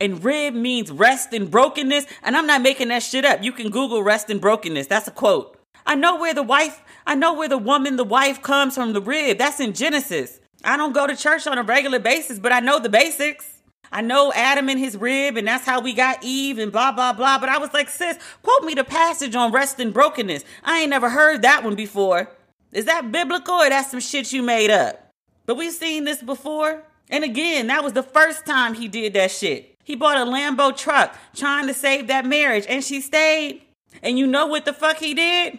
[0.00, 2.04] And rib means rest and brokenness.
[2.22, 3.42] And I'm not making that shit up.
[3.42, 4.86] You can Google rest and brokenness.
[4.86, 5.58] That's a quote.
[5.86, 9.00] I know where the wife I know where the woman, the wife comes from the
[9.00, 9.38] rib.
[9.38, 10.40] That's in Genesis.
[10.62, 13.50] I don't go to church on a regular basis, but I know the basics.
[13.92, 17.12] I know Adam and his rib, and that's how we got Eve, and blah, blah,
[17.12, 17.38] blah.
[17.38, 20.44] But I was like, sis, quote me the passage on rest and brokenness.
[20.64, 22.30] I ain't never heard that one before.
[22.72, 25.03] Is that biblical or that's some shit you made up?
[25.46, 26.82] But we've seen this before.
[27.10, 29.76] And again, that was the first time he did that shit.
[29.84, 33.62] He bought a Lambo truck trying to save that marriage, and she stayed.
[34.02, 35.58] And you know what the fuck he did?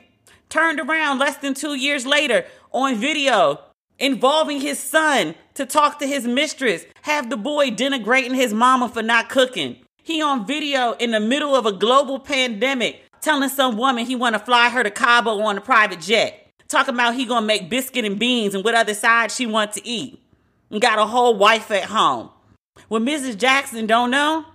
[0.50, 3.60] turned around less than two years later on video
[4.00, 9.02] involving his son to talk to his mistress, have the boy denigrating his mama for
[9.02, 9.78] not cooking.
[10.04, 14.34] He on video in the middle of a global pandemic telling some woman he want
[14.34, 16.45] to fly her to Cabo on a private jet.
[16.68, 19.88] Talking about he gonna make biscuit and beans and what other side she want to
[19.88, 20.22] eat.
[20.72, 22.30] And got a whole wife at home.
[22.88, 23.38] What Mrs.
[23.38, 24.46] Jackson don't know,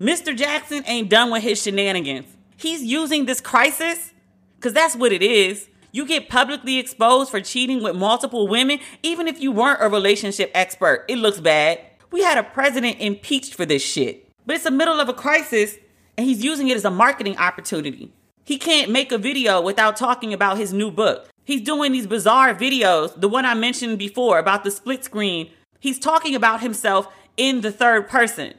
[0.00, 0.36] Mr.
[0.36, 2.26] Jackson ain't done with his shenanigans.
[2.56, 4.12] He's using this crisis
[4.56, 5.68] because that's what it is.
[5.92, 10.50] You get publicly exposed for cheating with multiple women, even if you weren't a relationship
[10.54, 11.04] expert.
[11.08, 11.80] It looks bad.
[12.10, 14.28] We had a president impeached for this shit.
[14.44, 15.76] But it's the middle of a crisis,
[16.16, 18.12] and he's using it as a marketing opportunity.
[18.46, 21.28] He can't make a video without talking about his new book.
[21.42, 23.20] He's doing these bizarre videos.
[23.20, 25.50] The one I mentioned before about the split screen.
[25.80, 28.54] He's talking about himself in the third person.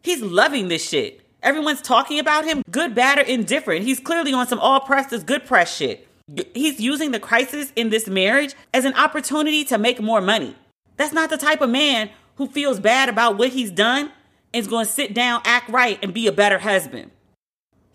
[0.00, 1.22] He's loving this shit.
[1.42, 3.84] Everyone's talking about him, good, bad, or indifferent.
[3.84, 6.06] He's clearly on some all press is good press shit.
[6.54, 10.54] He's using the crisis in this marriage as an opportunity to make more money.
[10.96, 14.12] That's not the type of man who feels bad about what he's done
[14.54, 17.10] and is going to sit down, act right, and be a better husband.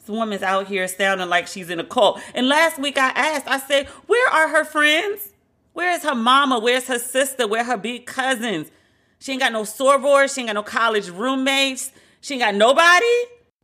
[0.09, 2.19] Woman's out here sounding like she's in a cult.
[2.33, 5.33] And last week I asked, I said, Where are her friends?
[5.73, 6.59] Where's her mama?
[6.59, 7.47] Where's her sister?
[7.47, 8.71] Where her big cousins?
[9.19, 10.33] She ain't got no sorors.
[10.33, 11.91] She ain't got no college roommates.
[12.21, 13.05] She ain't got nobody.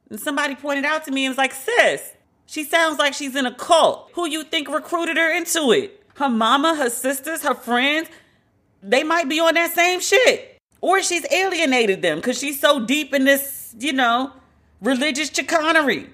[0.10, 2.13] And somebody pointed out to me and was like, sis,
[2.45, 4.12] she sounds like she's in a cult.
[4.13, 6.03] Who you think recruited her into it?
[6.15, 8.10] Her mama, her sisters, her friends,
[8.84, 10.60] they might be on that same shit.
[10.82, 14.34] Or she's alienated them because she's so deep in this, you know,
[14.82, 16.10] religious chicanery.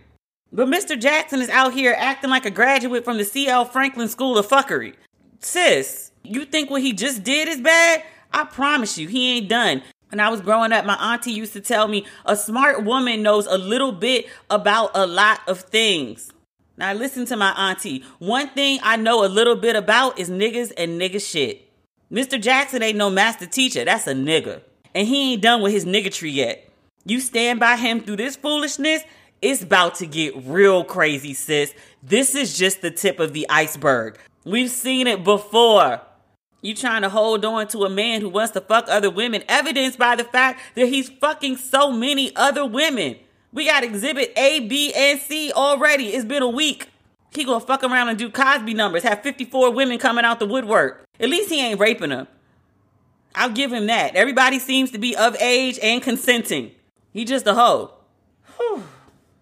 [0.51, 0.99] But Mr.
[0.99, 3.65] Jackson is out here acting like a graduate from the C.L.
[3.65, 4.95] Franklin School of Fuckery.
[5.39, 8.03] Sis, you think what he just did is bad?
[8.33, 9.83] I promise you, he ain't done.
[10.09, 13.45] When I was growing up, my auntie used to tell me a smart woman knows
[13.45, 16.31] a little bit about a lot of things.
[16.77, 18.03] Now, listen to my auntie.
[18.17, 21.69] One thing I know a little bit about is niggas and nigga shit.
[22.11, 22.41] Mr.
[22.41, 23.85] Jackson ain't no master teacher.
[23.85, 24.61] That's a nigga.
[24.95, 26.67] And he ain't done with his niggatry yet.
[27.05, 29.03] You stand by him through this foolishness,
[29.41, 31.73] it's about to get real crazy, sis.
[32.03, 34.17] This is just the tip of the iceberg.
[34.45, 36.01] We've seen it before.
[36.61, 39.97] You trying to hold on to a man who wants to fuck other women, evidenced
[39.97, 43.15] by the fact that he's fucking so many other women.
[43.53, 46.09] We got exhibit A, B, and C already.
[46.09, 46.87] It's been a week.
[47.33, 51.05] He gonna fuck around and do Cosby numbers, have 54 women coming out the woodwork.
[51.19, 52.27] At least he ain't raping them.
[53.35, 54.15] I'll give him that.
[54.15, 56.71] Everybody seems to be of age and consenting.
[57.13, 57.93] He just a hoe.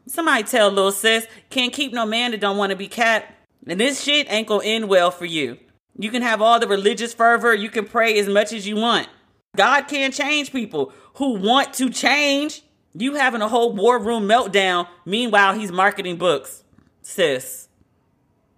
[0.08, 3.36] Somebody tell little sis, can't keep no man that don't want to be cat.
[3.68, 5.58] And this shit ain't gonna end well for you.
[6.00, 9.10] You can have all the religious fervor, you can pray as much as you want.
[9.56, 12.64] God can't change people who want to change.
[12.94, 16.64] You having a whole war room meltdown, meanwhile, he's marketing books.
[17.02, 17.68] Sis.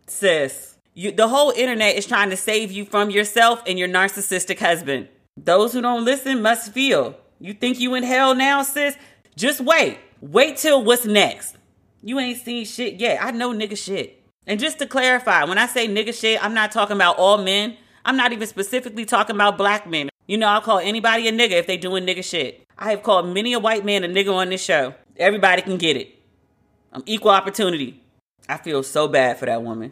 [0.07, 0.75] Sis.
[0.93, 5.07] You, the whole internet is trying to save you from yourself and your narcissistic husband.
[5.37, 7.15] Those who don't listen must feel.
[7.39, 8.97] You think you in hell now, sis?
[9.37, 9.97] Just wait.
[10.21, 11.55] Wait till what's next.
[12.01, 13.19] You ain't seen shit yet.
[13.21, 14.21] I know nigga shit.
[14.45, 17.77] And just to clarify, when I say nigga shit, I'm not talking about all men.
[18.03, 20.09] I'm not even specifically talking about black men.
[20.27, 22.63] You know, I'll call anybody a nigga if they doing nigga shit.
[22.77, 24.93] I have called many a white man a nigga on this show.
[25.17, 26.15] Everybody can get it.
[26.91, 28.01] I'm equal opportunity.
[28.47, 29.91] I feel so bad for that woman.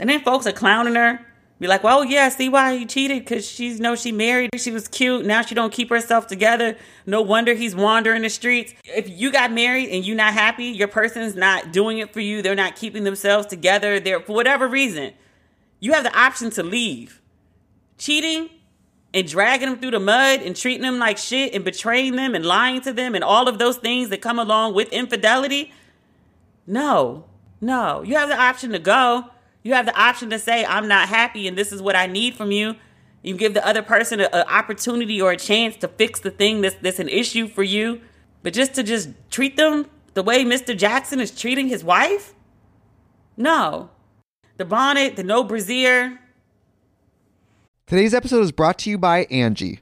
[0.00, 1.24] And then folks are clowning her
[1.62, 3.24] be like, well, yeah, see why he cheated?
[3.24, 5.24] Because she's you know she married, she was cute.
[5.24, 6.76] Now she don't keep herself together.
[7.06, 8.74] No wonder he's wandering the streets.
[8.84, 12.42] If you got married and you're not happy, your person's not doing it for you.
[12.42, 14.00] They're not keeping themselves together.
[14.00, 15.12] They're for whatever reason,
[15.78, 17.22] you have the option to leave.
[17.96, 18.50] Cheating
[19.14, 22.44] and dragging them through the mud and treating them like shit and betraying them and
[22.44, 25.72] lying to them and all of those things that come along with infidelity.
[26.66, 27.26] No,
[27.60, 29.26] no, you have the option to go.
[29.62, 32.34] You have the option to say, I'm not happy and this is what I need
[32.34, 32.76] from you.
[33.22, 36.74] You give the other person an opportunity or a chance to fix the thing that's,
[36.76, 38.00] that's an issue for you.
[38.42, 40.76] But just to just treat them the way Mr.
[40.76, 42.34] Jackson is treating his wife?
[43.36, 43.90] No.
[44.56, 46.18] The bonnet, the no brassiere.
[47.86, 49.81] Today's episode is brought to you by Angi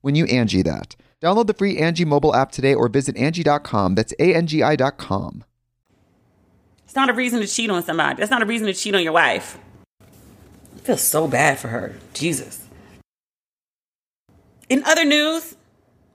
[0.00, 0.96] when you Angi that.
[1.20, 3.94] Download the free Angi mobile app today or visit Angi.com.
[3.94, 5.44] That's A-N-G-I dot com.
[6.84, 8.18] It's not a reason to cheat on somebody.
[8.18, 9.58] That's not a reason to cheat on your wife.
[10.00, 11.96] I feel so bad for her.
[12.14, 12.66] Jesus.
[14.68, 15.56] In other news,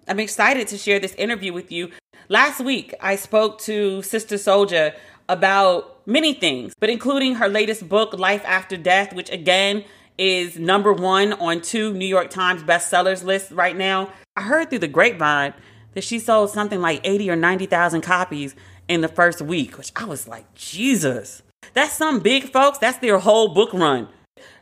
[0.08, 1.92] I'm excited to share this interview with you.
[2.30, 4.96] Last week, I spoke to Sister Souljah
[5.30, 9.84] about many things, but including her latest book, Life After Death, which again
[10.18, 14.12] is number one on two New York Times bestsellers list right now.
[14.36, 15.54] I heard through the grapevine
[15.94, 18.56] that she sold something like 80 or 90,000 copies
[18.88, 21.42] in the first week, which I was like, Jesus.
[21.74, 22.78] That's some big folks.
[22.78, 24.08] That's their whole book run.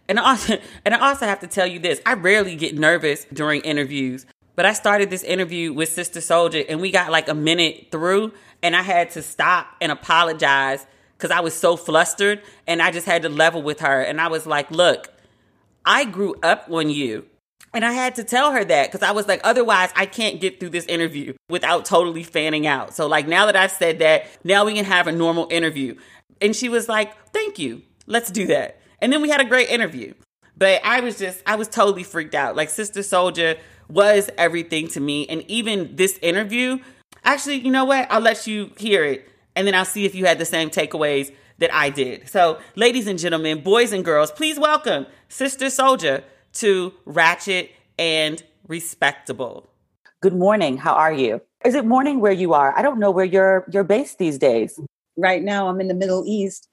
[0.08, 3.26] And I also, and I also have to tell you this I rarely get nervous
[3.34, 4.26] during interviews,
[4.56, 8.34] but I started this interview with Sister Souljah and we got like a minute through
[8.62, 10.86] and I had to stop and apologize
[11.18, 14.02] because I was so flustered and I just had to level with her.
[14.02, 15.10] And I was like, look,
[15.86, 17.26] I grew up on you.
[17.74, 20.60] And I had to tell her that because I was like, otherwise, I can't get
[20.60, 22.94] through this interview without totally fanning out.
[22.94, 25.96] So, like, now that I've said that, now we can have a normal interview.
[26.42, 27.84] And she was like, thank you.
[28.08, 28.82] Let's do that.
[29.00, 30.14] And then we had a great interview.
[30.58, 32.58] But I was just, I was totally freaked out.
[32.58, 33.58] Like, Sister Souljah
[33.88, 35.26] was everything to me.
[35.28, 36.80] And even this interview,
[37.24, 38.12] actually, you know what?
[38.12, 39.30] I'll let you hear it.
[39.56, 42.28] And then I'll see if you had the same takeaways that I did.
[42.28, 49.70] So, ladies and gentlemen, boys and girls, please welcome Sister Souljah to Ratchet and Respectable.
[50.22, 50.78] Good morning.
[50.78, 51.42] How are you?
[51.64, 52.78] Is it morning where you are?
[52.78, 54.80] I don't know where you're you're based these days.
[55.16, 56.68] Right now I'm in the Middle East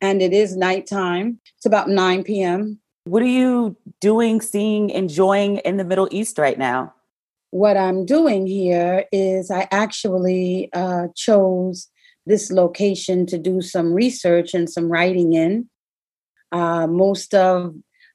[0.00, 1.40] and it is nighttime.
[1.56, 2.78] It's about 9 p.m.
[3.04, 6.94] What are you doing, seeing, enjoying in the Middle East right now?
[7.50, 11.88] What I'm doing here is I actually uh, chose
[12.28, 15.68] this location to do some research and some writing in.
[16.52, 17.74] Uh, most of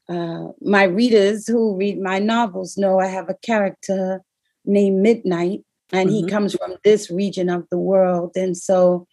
[0.10, 4.22] uh, my readers who read my novels know I have a character
[4.66, 5.62] named Midnight,
[5.92, 6.26] and mm-hmm.
[6.26, 8.32] he comes from this region of the world.
[8.36, 9.08] And so,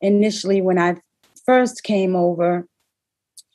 [0.00, 0.96] initially, when I
[1.44, 2.66] first came over,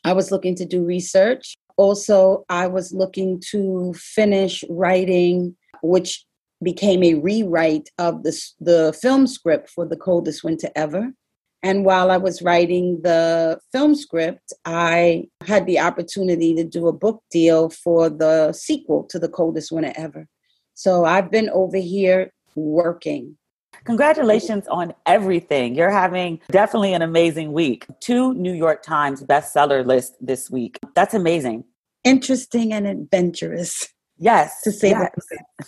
[0.04, 1.58] I was looking to do research.
[1.78, 6.26] Also, I was looking to finish writing, which
[6.64, 11.14] became a rewrite of the, the film script for The Coldest Winter Ever.
[11.62, 16.94] And while I was writing the film script, I had the opportunity to do a
[16.94, 20.28] book deal for the sequel to The Coldest Winter Ever.
[20.74, 23.38] So I've been over here working.
[23.86, 25.76] Congratulations on everything.
[25.76, 27.86] You're having definitely an amazing week.
[28.02, 30.80] Two New York Times bestseller list this week.
[30.96, 31.66] That's amazing.
[32.04, 33.88] Interesting and adventurous.
[34.18, 34.62] Yes.
[34.64, 35.12] To say yes.
[35.32, 35.68] that.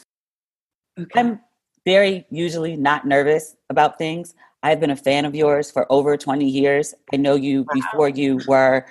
[0.99, 1.19] Okay.
[1.19, 1.39] I'm
[1.85, 4.33] very usually not nervous about things.
[4.63, 6.93] I've been a fan of yours for over 20 years.
[7.13, 7.73] I know you wow.
[7.73, 8.85] before you were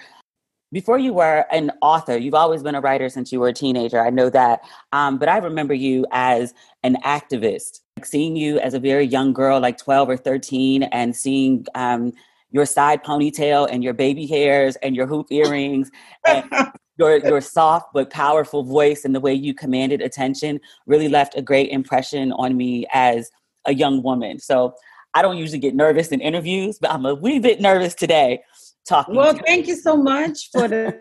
[0.72, 2.16] before you were an author.
[2.16, 4.00] You've always been a writer since you were a teenager.
[4.00, 4.61] I know that.
[4.92, 6.52] Um, but I remember you as
[6.82, 7.80] an activist.
[7.96, 12.12] Like seeing you as a very young girl, like 12 or 13, and seeing um,
[12.50, 15.92] your side ponytail and your baby hairs and your hoop earrings
[16.26, 16.50] and
[16.97, 21.42] your your soft but powerful voice and the way you commanded attention really left a
[21.42, 23.30] great impression on me as
[23.66, 24.38] a young woman.
[24.38, 24.74] So
[25.14, 28.42] I don't usually get nervous in interviews, but I'm a wee bit nervous today
[28.86, 29.14] talking.
[29.14, 31.01] Well, thank you so much for the,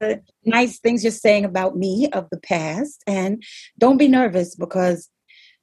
[0.00, 3.02] the nice things you're saying about me of the past.
[3.06, 3.42] And
[3.78, 5.08] don't be nervous because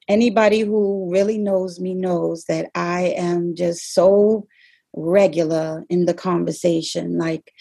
[0.07, 4.47] anybody who really knows me knows that I am just so
[4.93, 7.19] regular in the conversation.
[7.19, 7.51] Like,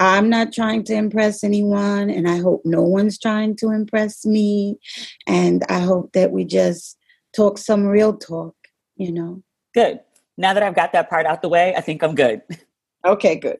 [0.00, 4.78] I'm not trying to impress anyone, and I hope no one's trying to impress me.
[5.26, 6.96] And I hope that we just
[7.36, 8.54] talk some real talk,
[8.96, 9.42] you know.
[9.74, 10.00] Good.
[10.38, 12.40] Now that I've got that part out the way, I think I'm good.
[13.04, 13.56] Okay, good.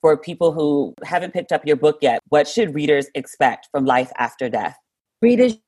[0.00, 4.12] For people who haven't picked up your book yet, what should readers expect from life
[4.18, 4.76] after death?
[5.22, 5.58] Readers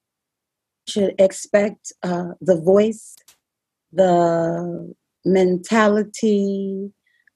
[0.86, 3.14] should expect uh, the voice,
[3.92, 6.92] the mentality,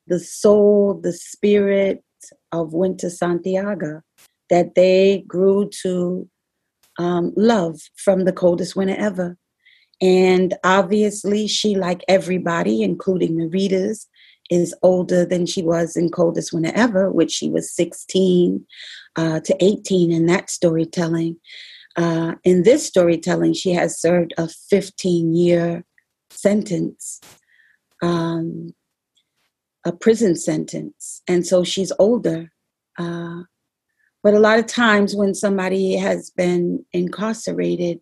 [0.06, 2.02] the soul, the spirit
[2.52, 4.02] of Winter Santiago
[4.48, 6.28] that they grew to
[6.98, 9.36] um, love from the coldest winter ever.
[10.02, 14.06] And obviously, she, like everybody, including the readers,
[14.50, 18.66] is older than she was in Coldest Winter Ever, which she was 16
[19.16, 21.36] uh, to 18 in that storytelling.
[21.96, 25.84] Uh, in this storytelling, she has served a 15 year
[26.30, 27.20] sentence,
[28.02, 28.74] um,
[29.84, 31.22] a prison sentence.
[31.26, 32.52] And so she's older.
[32.98, 33.42] Uh,
[34.22, 38.00] but a lot of times when somebody has been incarcerated,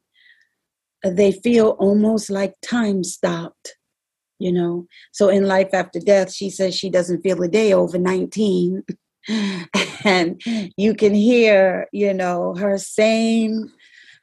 [1.05, 3.76] they feel almost like time stopped,
[4.41, 4.87] you know.
[5.12, 8.83] So in Life After Death, she says she doesn't feel a day over 19.
[10.05, 10.43] and
[10.76, 13.70] you can hear, you know, her same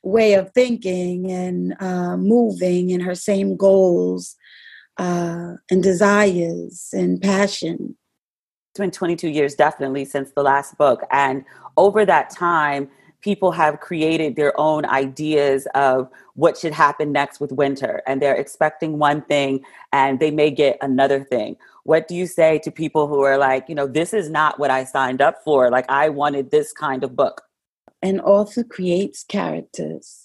[0.03, 4.35] way of thinking and uh, moving and her same goals
[4.97, 7.95] uh, and desires and passion.
[8.71, 11.01] It's been 22 years, definitely, since the last book.
[11.11, 11.45] And
[11.77, 12.89] over that time,
[13.21, 18.01] people have created their own ideas of what should happen next with winter.
[18.05, 21.57] And they're expecting one thing and they may get another thing.
[21.83, 24.69] What do you say to people who are like, you know, this is not what
[24.69, 25.71] I signed up for?
[25.71, 27.41] Like, I wanted this kind of book.
[28.01, 30.24] An author creates characters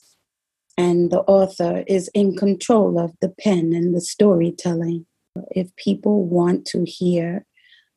[0.81, 5.05] and the author is in control of the pen and the storytelling.
[5.51, 7.45] If people want to hear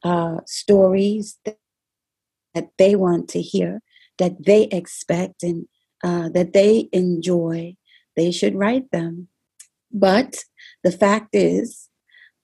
[0.04, 3.82] uh, stories that, they want to hear,
[4.18, 5.66] that they expect, and
[6.04, 7.76] uh, that they enjoy,
[8.18, 9.30] they should write them.
[9.90, 10.44] But
[10.84, 11.88] the fact is,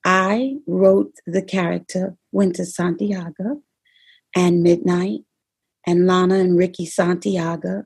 [0.05, 3.61] I wrote the character Winter Santiago
[4.33, 5.19] and Midnight
[5.85, 7.83] and Lana and Ricky Santiago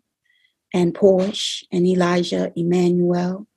[0.73, 3.47] and Porsche and Elijah Emmanuel.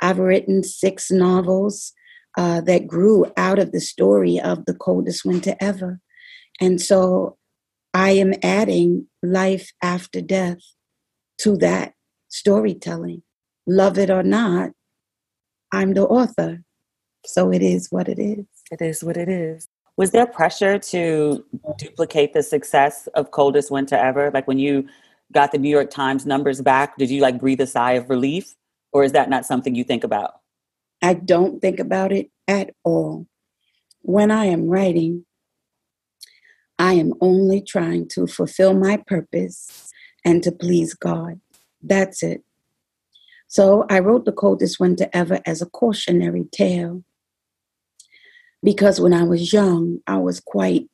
[0.00, 1.92] I've written six novels
[2.36, 6.00] uh, that grew out of the story of the coldest winter ever.
[6.60, 7.38] And so
[7.94, 10.58] I am adding life after death
[11.38, 11.94] to that
[12.28, 13.22] storytelling.
[13.66, 14.70] Love it or not,
[15.72, 16.62] I'm the author.
[17.24, 18.44] So it is what it is.
[18.70, 19.66] It is what it is.
[19.96, 21.44] Was there pressure to
[21.78, 24.30] duplicate the success of Coldest Winter Ever?
[24.32, 24.86] Like when you
[25.32, 28.54] got the New York Times numbers back, did you like breathe a sigh of relief?
[28.92, 30.40] Or is that not something you think about?
[31.02, 33.26] I don't think about it at all.
[34.02, 35.26] When I am writing,
[36.78, 39.90] I am only trying to fulfill my purpose
[40.24, 41.40] and to please God.
[41.82, 42.42] That's it.
[43.48, 47.04] So I wrote The Coldest Winter Ever as a cautionary tale
[48.62, 50.88] because when I was young, I was quite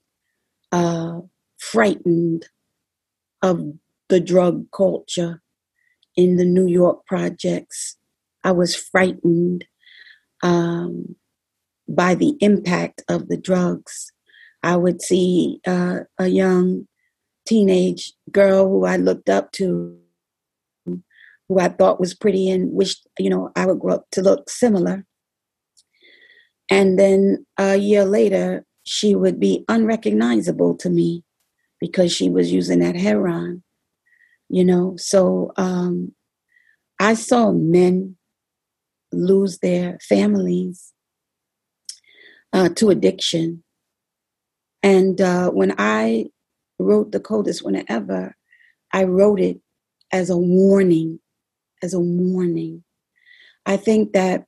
[0.71, 1.21] uh,
[1.59, 2.47] frightened
[3.41, 3.73] of
[4.13, 5.41] the drug culture
[6.17, 7.97] in the New York projects.
[8.45, 9.65] I was frightened
[10.43, 11.17] um,
[11.89, 14.13] by the impact of the drugs.
[14.63, 16.87] I would see uh, a young
[17.49, 19.97] teenage girl who I looked up to,
[20.85, 24.51] who I thought was pretty and wished, you know, I would grow up to look
[24.51, 25.07] similar.
[26.69, 31.25] And then a year later, she would be unrecognizable to me
[31.81, 33.63] because she was using that heroin
[34.53, 34.95] you know?
[34.99, 36.15] So um,
[37.01, 38.17] i saw men
[39.13, 40.93] lose their families
[42.53, 43.65] uh, to addiction.
[44.83, 46.27] And uh, when i
[46.79, 48.37] wrote the coldest winter ever
[48.93, 49.61] i wrote it
[50.13, 51.19] as a warning
[51.83, 52.85] as a warning.
[53.67, 54.45] I think that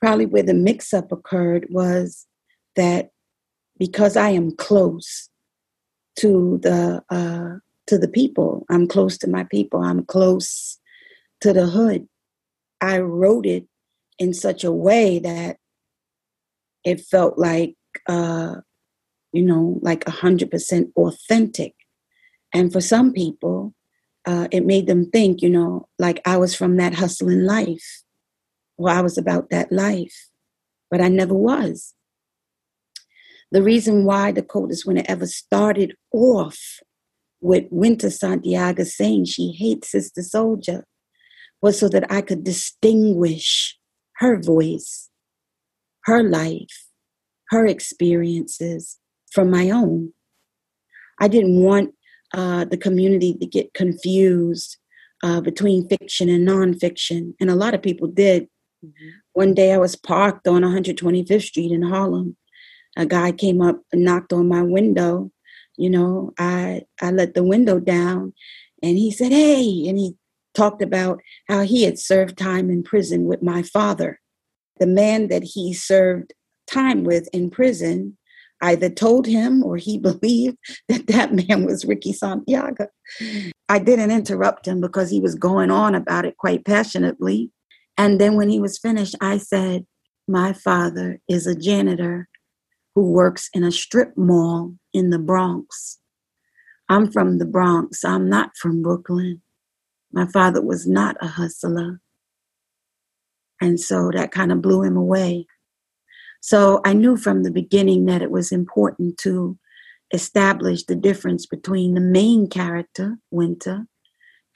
[0.00, 2.26] probably where the mix up occurred was
[2.76, 3.10] that
[3.78, 5.28] because i am close
[6.18, 7.58] to the uh,
[7.90, 8.64] to the people.
[8.70, 9.82] I'm close to my people.
[9.82, 10.78] I'm close
[11.40, 12.06] to the hood.
[12.80, 13.66] I wrote it
[14.16, 15.56] in such a way that
[16.84, 17.74] it felt like,
[18.08, 18.56] uh,
[19.32, 21.74] you know, like a hundred percent authentic.
[22.54, 23.74] And for some people,
[24.24, 28.02] uh, it made them think, you know, like I was from that hustling life,
[28.78, 30.28] or I was about that life,
[30.92, 31.92] but I never was.
[33.50, 36.78] The reason why the coldest winter ever started off
[37.40, 40.82] with Winter Santiago saying she hates Sister Souljah
[41.62, 43.78] was so that I could distinguish
[44.16, 45.08] her voice,
[46.04, 46.86] her life,
[47.50, 48.98] her experiences
[49.32, 50.12] from my own.
[51.20, 51.94] I didn't want
[52.32, 54.76] uh, the community to get confused
[55.22, 58.44] uh, between fiction and nonfiction, and a lot of people did.
[58.84, 59.08] Mm-hmm.
[59.32, 62.36] One day I was parked on 125th Street in Harlem.
[62.96, 65.30] A guy came up and knocked on my window
[65.80, 68.34] you know, I I let the window down
[68.82, 70.14] and he said, Hey, and he
[70.54, 74.20] talked about how he had served time in prison with my father.
[74.78, 76.34] The man that he served
[76.66, 78.18] time with in prison
[78.60, 80.58] either told him or he believed
[80.88, 82.86] that that man was Ricky Santiago.
[83.68, 87.50] I didn't interrupt him because he was going on about it quite passionately.
[87.96, 89.86] And then when he was finished, I said,
[90.28, 92.28] My father is a janitor
[92.94, 95.98] who works in a strip mall in the Bronx.
[96.88, 98.04] I'm from the Bronx.
[98.04, 99.42] I'm not from Brooklyn.
[100.12, 102.00] My father was not a hustler.
[103.60, 105.46] And so that kind of blew him away.
[106.40, 109.58] So I knew from the beginning that it was important to
[110.12, 113.86] establish the difference between the main character, Winter,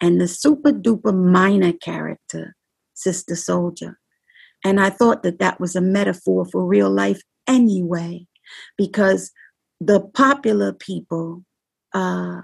[0.00, 2.56] and the super duper minor character,
[2.94, 3.94] Sister Souljah.
[4.64, 8.26] And I thought that that was a metaphor for real life anyway,
[8.76, 9.32] because
[9.80, 11.44] the popular people
[11.94, 12.40] uh,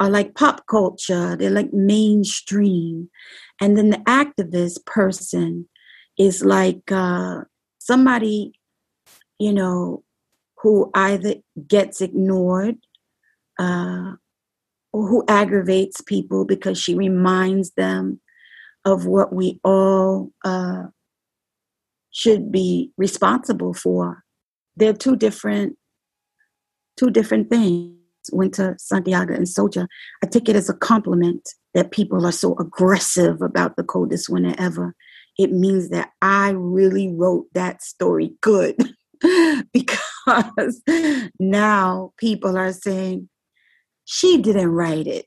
[0.00, 3.10] are like pop culture, they're like mainstream.
[3.60, 5.68] And then the activist person
[6.18, 7.42] is like uh,
[7.78, 8.52] somebody,
[9.38, 10.02] you know,
[10.58, 11.34] who either
[11.68, 12.76] gets ignored
[13.58, 14.12] uh,
[14.92, 18.20] or who aggravates people because she reminds them
[18.84, 20.84] of what we all uh,
[22.14, 24.22] should be responsible for.
[24.76, 25.76] They're two different,
[26.96, 27.98] two different things.
[28.32, 29.86] Winter Santiago and Souljah.
[30.22, 34.54] I take it as a compliment that people are so aggressive about the coldest winter
[34.56, 34.94] ever.
[35.36, 38.76] It means that I really wrote that story good
[39.72, 40.82] because
[41.38, 43.28] now people are saying
[44.04, 45.26] she didn't write it.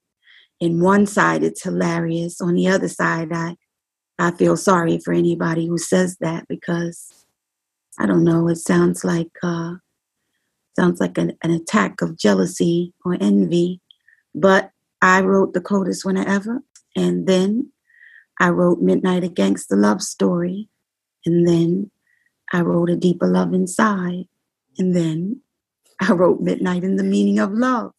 [0.59, 2.41] In one side, it's hilarious.
[2.41, 3.57] On the other side, I
[4.19, 7.25] I feel sorry for anybody who says that because
[7.99, 8.47] I don't know.
[8.47, 9.75] It sounds like uh,
[10.77, 13.81] sounds like an, an attack of jealousy or envy.
[14.33, 16.61] But I wrote the coldest winter ever,
[16.95, 17.71] and then
[18.39, 20.69] I wrote Midnight A Gangster Love Story,
[21.25, 21.91] and then
[22.53, 24.25] I wrote A Deeper Love Inside,
[24.77, 25.41] and then
[25.99, 27.93] I wrote Midnight and the Meaning of Love,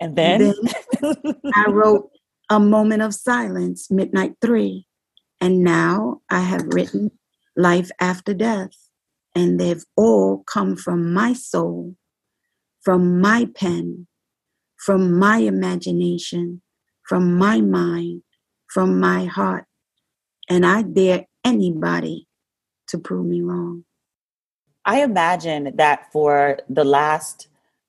[0.00, 2.10] and then, and then I wrote
[2.50, 4.86] A Moment of Silence, Midnight Three,
[5.40, 7.10] and now I have written
[7.56, 8.72] Life After Death.
[9.34, 11.94] And they've all come from my soul,
[12.80, 14.06] from my pen,
[14.76, 16.62] from my imagination,
[17.06, 18.22] from my mind,
[18.66, 19.66] from my heart.
[20.48, 22.26] And I dare anybody
[22.88, 23.84] to prove me wrong.
[24.84, 27.48] I imagine that for the last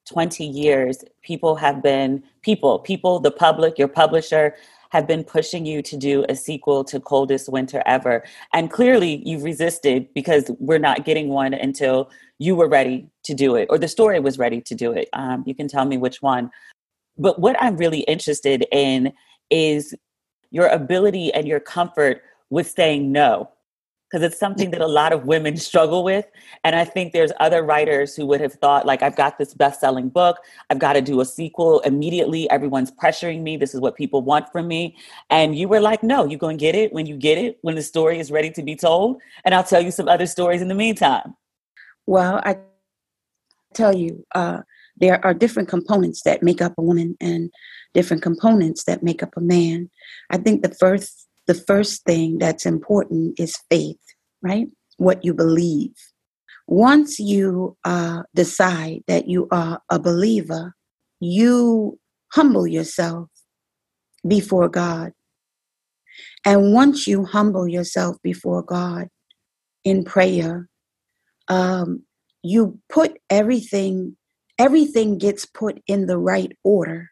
[0.10, 4.56] 20 years, people have been, people, people, the public, your publisher,
[4.90, 8.24] have been pushing you to do a sequel to Coldest Winter Ever.
[8.54, 12.10] And clearly you've resisted because we're not getting one until
[12.40, 15.10] you were ready to do it or the story was ready to do it.
[15.14, 16.50] Um, you can tell me which one.
[17.18, 19.14] But what I'm really interested in
[19.50, 19.94] is
[20.52, 23.50] your ability and your comfort with saying no
[24.10, 26.26] because it's something that a lot of women struggle with.
[26.64, 29.80] And I think there's other writers who would have thought, like, I've got this best
[29.80, 30.38] selling book,
[30.70, 32.50] I've got to do a sequel immediately.
[32.50, 33.56] Everyone's pressuring me.
[33.56, 34.98] This is what people want from me.
[35.30, 37.76] And you were like, no, you're going to get it when you get it, when
[37.76, 39.22] the story is ready to be told.
[39.46, 41.36] And I'll tell you some other stories in the meantime.
[42.08, 42.58] Well, I
[43.76, 44.62] tell you, uh,
[44.98, 47.52] there are different components that make up a woman and
[47.94, 49.90] different components that make up a man.
[50.30, 53.98] I think the first the first thing that's important is faith,
[54.44, 54.68] right?
[54.98, 55.96] What you believe.
[56.68, 60.76] Once you uh, decide that you are a believer,
[61.20, 61.98] you
[62.34, 63.30] humble yourself
[64.28, 65.12] before God.
[66.46, 69.08] And once you humble yourself before God
[69.84, 70.70] in prayer,
[71.48, 72.04] um,
[72.44, 74.18] you put everything,
[74.60, 77.10] everything gets put in the right order.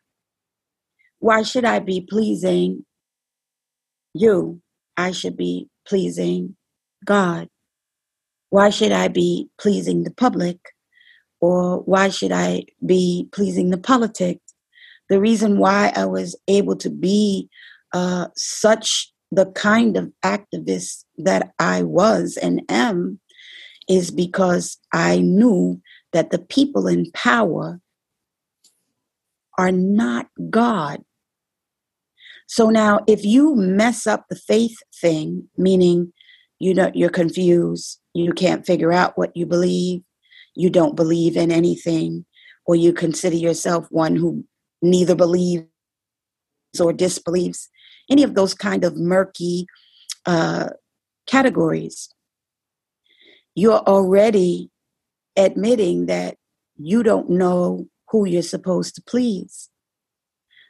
[1.18, 2.86] Why should I be pleasing
[4.18, 4.62] you,
[4.96, 6.56] I should be pleasing
[7.06, 7.50] God.
[8.50, 10.58] Why should I be pleasing the public?
[11.40, 14.42] Or why should I be pleasing the politics?
[15.10, 17.50] The reason why I was able to be
[17.94, 23.20] uh, such the kind of activist that I was and am
[23.88, 25.82] is because I knew
[26.14, 27.80] that the people in power
[29.58, 31.04] are not God.
[32.48, 36.14] So now, if you mess up the faith thing, meaning
[36.60, 40.02] you know you're confused, you can't figure out what you believe,
[40.56, 42.26] you don't believe in anything,
[42.66, 44.46] or you consider yourself one who
[44.82, 45.66] neither believes
[46.80, 47.70] or disbelieves,
[48.10, 49.66] any of those kind of murky
[50.26, 50.70] uh,
[51.26, 52.10] categories,
[53.56, 54.70] you're already
[55.36, 56.38] admitting that
[56.78, 59.70] you don't know who you're supposed to please.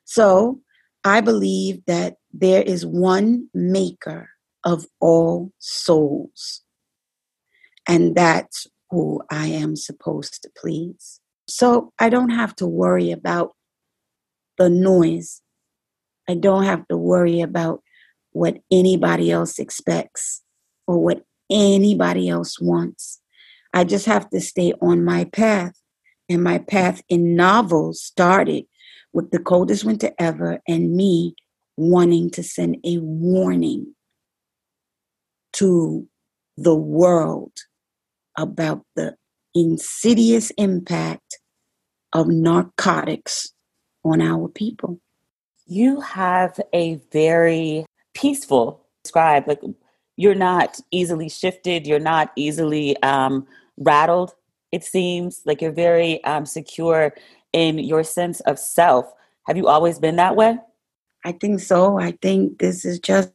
[0.05, 0.61] So
[1.07, 4.29] I believe that there is one maker
[4.63, 6.63] of all souls,
[7.87, 11.19] and that's who I am supposed to please.
[11.47, 13.53] So I don't have to worry about
[14.57, 15.41] the noise.
[16.29, 17.81] I don't have to worry about
[18.31, 20.43] what anybody else expects
[20.87, 23.21] or what anybody else wants.
[23.73, 25.73] I just have to stay on my path.
[26.29, 28.65] And my path in novels started
[29.17, 31.33] with the coldest winter ever and me
[31.75, 33.95] wanting to send a warning
[35.51, 36.07] to
[36.55, 37.51] the world
[38.37, 39.15] about the
[39.55, 41.39] insidious impact
[42.13, 43.51] of narcotics
[44.05, 44.99] on our people.
[45.65, 49.47] You have a very peaceful scribe.
[49.47, 49.61] Like
[50.15, 51.87] you're not easily shifted.
[51.87, 53.47] You're not easily um,
[53.77, 54.33] rattled.
[54.71, 57.15] It seems like you're very um, secure
[57.53, 59.11] in your sense of self.
[59.47, 60.57] Have you always been that way?
[61.25, 61.99] I think so.
[61.99, 63.31] I think this is just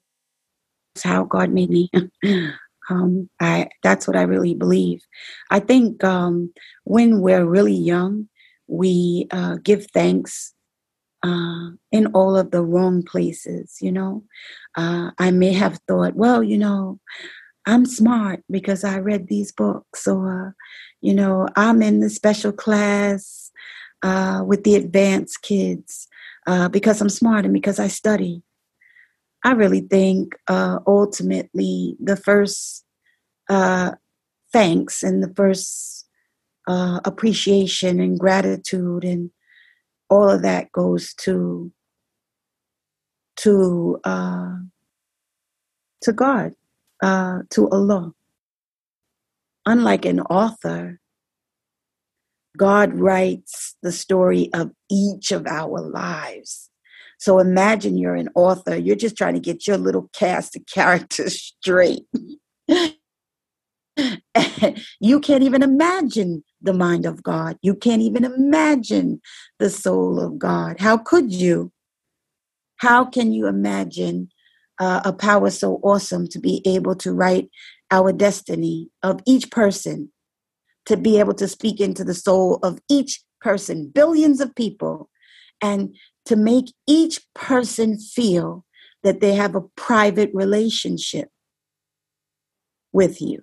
[1.02, 1.90] how God made me.
[2.90, 5.02] um, I that's what I really believe.
[5.50, 6.52] I think um,
[6.84, 8.28] when we're really young,
[8.66, 10.54] we uh, give thanks
[11.22, 13.78] uh, in all of the wrong places.
[13.80, 14.24] You know,
[14.76, 16.98] uh, I may have thought, well, you know,
[17.66, 20.54] I'm smart because I read these books, or
[21.00, 23.50] you know, I'm in the special class
[24.02, 26.08] uh, with the advanced kids
[26.46, 28.42] uh, because I'm smart and because I study.
[29.44, 32.84] I really think uh, ultimately the first
[33.48, 33.92] uh,
[34.52, 36.08] thanks and the first
[36.68, 39.30] uh, appreciation and gratitude and
[40.08, 41.72] all of that goes to
[43.36, 44.56] to uh,
[46.02, 46.52] to God,
[47.02, 48.12] uh, to Allah.
[49.64, 51.00] Unlike an author,
[52.56, 56.68] God writes the story of each of our lives.
[57.18, 61.54] So imagine you're an author, you're just trying to get your little cast of characters
[61.60, 62.04] straight.
[65.00, 67.58] you can't even imagine the mind of God.
[67.62, 69.20] You can't even imagine
[69.58, 70.80] the soul of God.
[70.80, 71.72] How could you?
[72.76, 74.28] How can you imagine
[74.80, 77.48] uh, a power so awesome to be able to write
[77.92, 80.10] our destiny of each person,
[80.86, 85.08] to be able to speak into the soul of each person, billions of people,
[85.60, 85.94] and
[86.26, 88.64] to make each person feel
[89.02, 91.28] that they have a private relationship
[92.92, 93.42] with you.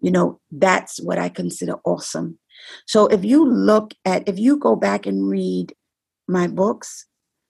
[0.00, 2.38] You know, that's what I consider awesome.
[2.86, 5.74] So if you look at, if you go back and read
[6.28, 7.06] my books,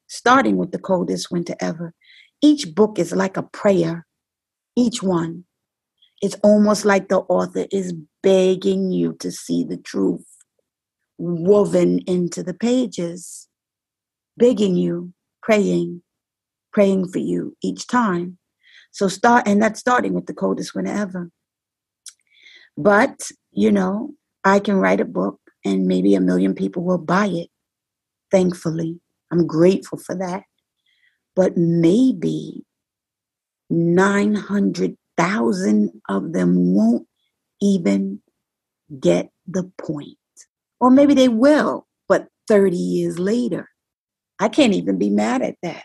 [0.07, 1.95] starting with The Coldest Winter Ever,
[2.43, 4.07] each book is like a prayer,
[4.77, 5.45] each one.
[6.23, 7.93] It's almost like the author is
[8.23, 10.25] begging you to see the truth
[11.19, 13.49] woven into the pages
[14.37, 15.13] begging you,
[15.43, 16.03] praying,
[16.73, 18.39] praying for you each time.
[18.91, 21.31] So start, and that's starting with the coldest winter ever.
[22.77, 24.15] But, you know,
[24.45, 27.49] I can write a book and maybe a million people will buy it.
[28.31, 29.01] Thankfully,
[29.31, 30.45] I'm grateful for that.
[31.35, 32.65] But maybe
[35.19, 37.07] 900,000 of them won't
[37.61, 38.21] even
[39.01, 40.19] get the point.
[40.81, 43.69] Or maybe they will, but 30 years later.
[44.41, 45.85] I can't even be mad at that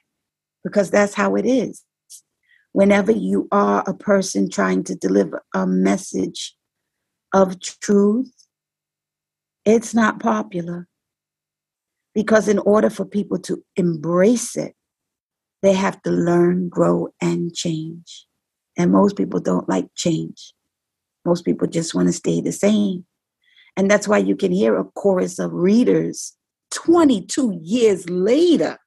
[0.63, 1.83] because that's how it is.
[2.71, 6.55] Whenever you are a person trying to deliver a message
[7.33, 8.31] of truth,
[9.65, 10.87] it's not popular.
[12.15, 14.73] Because in order for people to embrace it,
[15.61, 18.25] they have to learn, grow, and change.
[18.77, 20.53] And most people don't like change.
[21.25, 23.05] Most people just want to stay the same.
[23.75, 26.35] And that's why you can hear a chorus of readers
[26.71, 28.77] 22 years later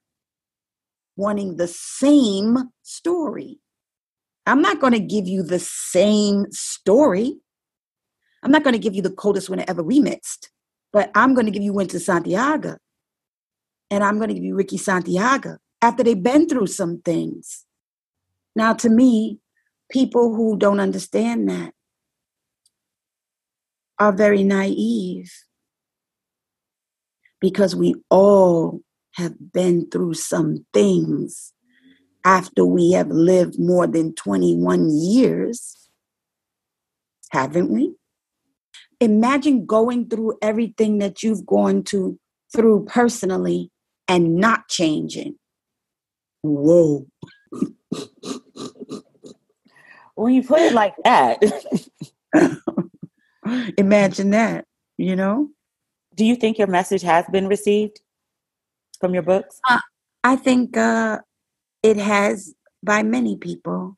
[1.15, 3.59] wanting the same story.
[4.45, 7.37] I'm not going to give you the same story.
[8.43, 10.47] I'm not going to give you the coldest winter ever remixed,
[10.91, 12.77] but I'm going to give you Winter Santiago.
[13.91, 17.65] And I'm going to give you Ricky Santiago after they've been through some things.
[18.55, 19.40] Now, to me,
[19.91, 21.73] people who don't understand that
[23.99, 25.31] are very naive
[27.39, 28.81] because we all
[29.15, 31.53] have been through some things
[32.23, 35.89] after we have lived more than 21 years,
[37.31, 37.93] haven't we?
[38.99, 42.19] Imagine going through everything that you've gone to
[42.55, 43.71] through personally
[44.07, 45.35] and not changing.
[46.43, 47.07] Whoa.
[50.21, 51.41] when you put it like that,
[53.77, 54.65] imagine that,
[54.97, 55.49] you know?
[56.15, 58.01] do you think your message has been received
[58.99, 59.59] from your books?
[59.67, 59.79] Uh,
[60.23, 61.19] I think uh,
[61.83, 62.53] it has
[62.83, 63.97] by many people.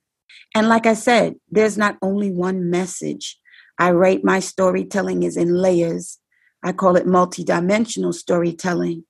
[0.56, 3.40] And like I said, there's not only one message.
[3.80, 6.20] I write my storytelling is in layers.
[6.64, 9.04] I call it multidimensional storytelling.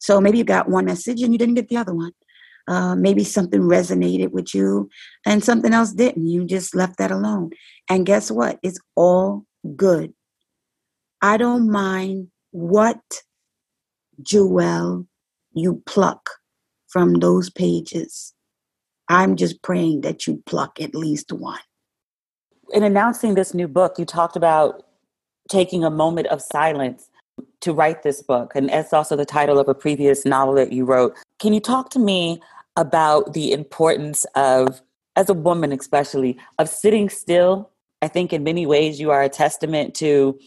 [0.00, 2.12] So maybe you got one message and you didn't get the other one.
[2.70, 4.88] Uh, maybe something resonated with you
[5.26, 6.28] and something else didn't.
[6.28, 7.50] You just left that alone.
[7.88, 8.60] And guess what?
[8.62, 9.44] It's all
[9.74, 10.14] good.
[11.20, 13.00] I don't mind what
[14.22, 15.04] jewel
[15.52, 16.30] you pluck
[16.86, 18.34] from those pages.
[19.08, 21.58] I'm just praying that you pluck at least one.
[22.72, 24.84] In announcing this new book, you talked about
[25.48, 27.10] taking a moment of silence
[27.62, 28.52] to write this book.
[28.54, 31.16] And that's also the title of a previous novel that you wrote.
[31.40, 32.40] Can you talk to me
[32.80, 34.80] about the importance of,
[35.14, 37.70] as a woman especially, of sitting still?
[38.02, 40.38] I think in many ways you are a testament to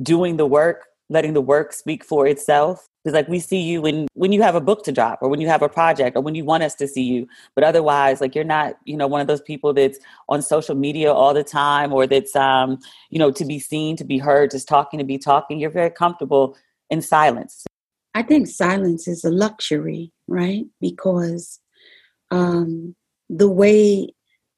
[0.00, 2.86] doing the work, letting the work speak for itself.
[3.02, 5.40] Because like we see you when when you have a book to drop or when
[5.40, 7.26] you have a project or when you want us to see you.
[7.56, 11.12] But otherwise, like you're not, you know, one of those people that's on social media
[11.12, 12.78] all the time or that's um,
[13.10, 15.58] you know, to be seen, to be heard, just talking to be talking.
[15.58, 16.56] You're very comfortable
[16.90, 17.66] in silence.
[18.14, 20.66] I think silence is a luxury, right?
[20.80, 21.58] Because
[22.32, 22.96] um
[23.28, 24.12] the way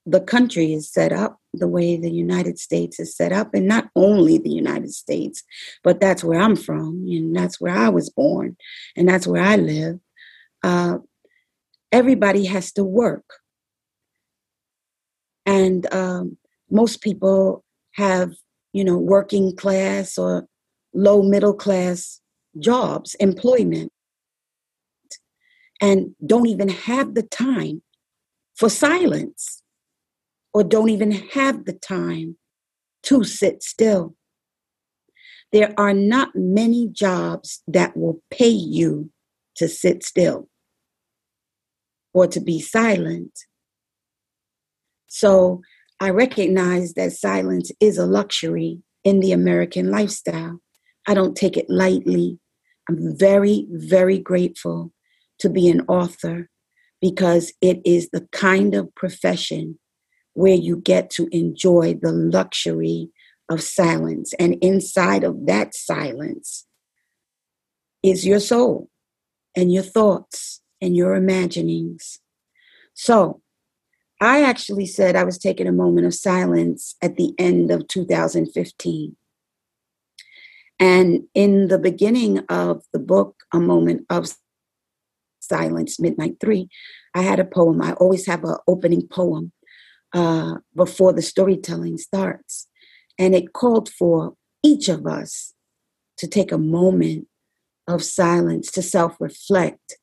[0.07, 3.89] the country is set up, the way the United States is set up, and not
[3.97, 5.43] only the United States,
[5.83, 8.57] but that's where I'm from, and that's where I was born,
[8.97, 9.99] and that's where I live.
[10.63, 10.99] Uh,
[11.93, 13.25] everybody has to work.
[15.47, 16.37] And um,
[16.71, 18.33] most people have,
[18.73, 20.47] you know, working class or
[20.93, 22.21] low middle class
[22.59, 23.93] jobs, employment,
[25.81, 27.83] and don't even have the time
[28.57, 29.63] for silence
[30.53, 32.37] or don't even have the time
[33.03, 34.15] to sit still.
[35.53, 39.11] There are not many jobs that will pay you
[39.57, 40.49] to sit still
[42.13, 43.39] or to be silent.
[45.09, 45.61] So
[46.01, 50.61] I recognize that silence is a luxury in the American lifestyle.
[51.07, 52.39] I don't take it lightly.
[52.89, 54.93] I'm very, very grateful
[55.39, 56.49] to be an author
[57.01, 59.79] because it is the kind of profession
[60.35, 63.11] where you get to enjoy the luxury
[63.49, 64.33] of silence.
[64.39, 66.67] And inside of that silence
[68.03, 68.91] is your soul
[69.57, 72.21] and your thoughts and your imaginings.
[72.95, 73.43] So
[74.21, 79.17] I actually said I was taking a moment of silence at the end of 2015.
[80.81, 84.35] And in the beginning of the book, A Moment of
[85.47, 86.69] Silence, Midnight 3,
[87.15, 87.81] I had a poem.
[87.83, 89.53] I always have an opening poem
[90.13, 92.69] uh, before the storytelling starts.
[93.19, 95.53] And it called for each of us
[96.19, 97.29] to take a moment
[97.87, 99.99] of silence to self reflect.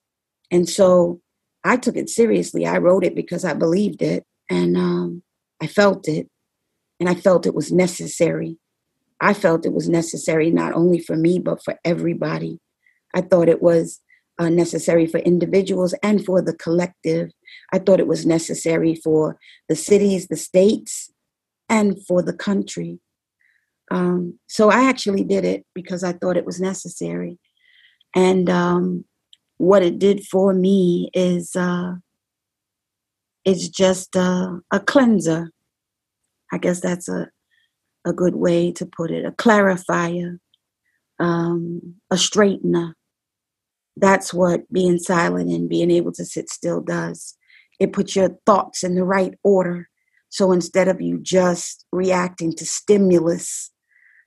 [0.52, 1.22] And so
[1.64, 2.66] I took it seriously.
[2.66, 5.24] I wrote it because I believed it and um,
[5.62, 6.28] I felt it.
[7.00, 8.58] And I felt it was necessary.
[9.20, 12.60] I felt it was necessary not only for me, but for everybody.
[13.14, 14.00] I thought it was
[14.40, 17.32] uh, necessary for individuals and for the collective.
[17.74, 19.38] I thought it was necessary for
[19.70, 21.12] the cities, the states,
[21.70, 23.00] and for the country.
[23.90, 27.38] Um, so I actually did it because I thought it was necessary.
[28.16, 29.06] And um,
[29.58, 31.96] what it did for me is uh,
[33.46, 35.52] is just uh, a cleanser.
[36.54, 37.30] I guess that's a
[38.06, 39.26] a good way to put it.
[39.26, 40.40] A clarifier,
[41.20, 42.94] um, a straightener,
[43.98, 47.36] that's what being silent and being able to sit still does.
[47.80, 49.90] It puts your thoughts in the right order.
[50.30, 53.72] So instead of you just reacting to stimulus,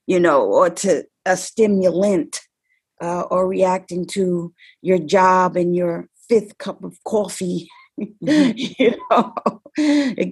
[0.07, 2.41] you know, or to a stimulant,
[3.01, 4.53] uh, or reacting to
[4.83, 9.35] your job and your fifth cup of coffee, you know,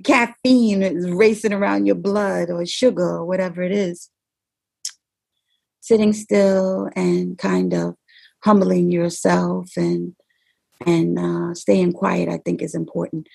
[0.05, 4.11] caffeine is racing around your blood or sugar or whatever it is.
[5.80, 7.97] Sitting still and kind of
[8.45, 10.14] humbling yourself and
[10.84, 13.28] and uh, staying quiet i think is important.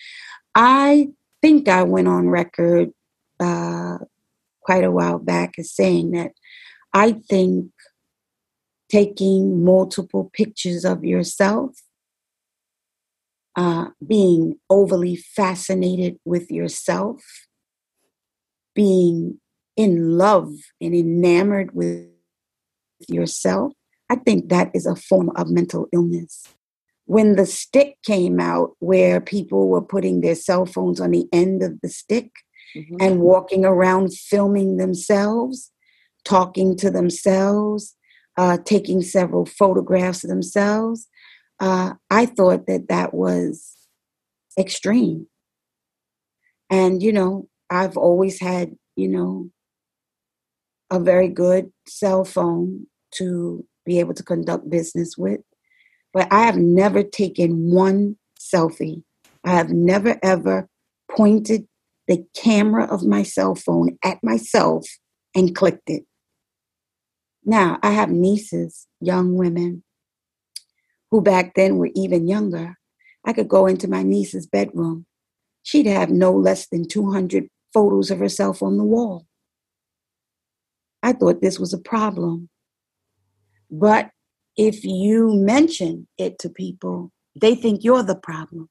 [0.56, 1.10] I
[1.42, 2.92] think i went on record
[3.40, 3.98] uh,
[4.62, 6.32] quite a while back as saying that
[6.94, 7.72] i think
[8.90, 11.72] taking multiple pictures of yourself
[13.56, 17.22] uh, being overly fascinated with yourself
[18.76, 19.40] being
[19.76, 22.08] in love and enamored with
[23.08, 23.74] yourself
[24.10, 26.48] I think that is a form of mental illness.
[27.06, 31.64] When the stick came out, where people were putting their cell phones on the end
[31.64, 32.32] of the stick
[32.76, 32.98] mm-hmm.
[33.00, 35.72] and walking around filming themselves,
[36.26, 37.96] talking to themselves,
[38.38, 41.08] uh, taking several photographs of themselves,
[41.60, 43.76] uh, I thought that that was
[44.60, 45.28] extreme.
[46.70, 49.50] And, you know, I've always had, you know,
[50.90, 55.42] a very good cell phone to be able to conduct business with.
[56.14, 59.04] But I have never taken one selfie.
[59.44, 60.68] I have never ever
[61.10, 61.68] pointed
[62.08, 64.86] the camera of my cell phone at myself
[65.36, 66.04] and clicked it.
[67.46, 69.84] Now, I have nieces, young women,
[71.12, 72.78] who back then were even younger.
[73.26, 75.06] I could go into my niece's bedroom.
[75.64, 79.26] She'd have no less than 200 photos of herself on the wall.
[81.04, 82.50] I thought this was a problem.
[83.70, 84.12] But
[84.56, 88.70] if you mention it to people, they think you're the problem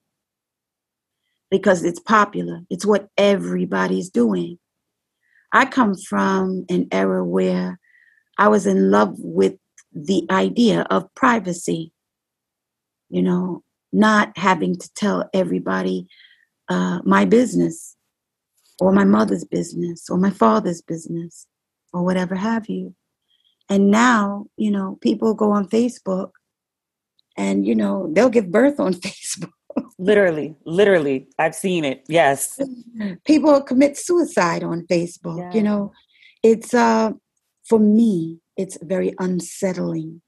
[1.51, 2.63] because it's popular.
[2.71, 4.59] It's what everybody's doing.
[5.53, 7.79] I come from an era where
[8.39, 9.55] I was in love with
[9.93, 11.93] the idea of privacy.
[13.09, 16.09] You know, not having to tell everybody
[16.69, 17.97] uh, my business
[18.81, 21.47] or my mother's business or my father's business
[21.93, 22.95] or whatever have you.
[23.69, 26.31] And now, you know, people go on Facebook
[27.37, 29.51] and, you know, they'll give birth on Facebook.
[29.99, 31.29] literally, literally.
[31.39, 32.05] I've seen it.
[32.09, 32.59] Yes.
[33.25, 35.55] People commit suicide on Facebook.
[35.55, 35.93] You know,
[36.43, 37.13] it's, uh,
[37.65, 40.23] for me, it's very unsettling.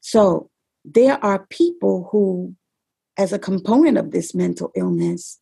[0.00, 0.50] So
[0.84, 2.54] there are people who,
[3.16, 5.40] as a component of this mental illness,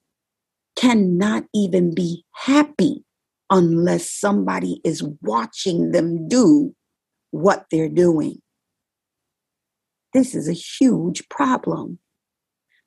[0.76, 3.04] cannot even be happy
[3.52, 6.74] unless somebody is watching them do
[7.30, 8.40] what they're doing.
[10.14, 11.98] This is a huge problem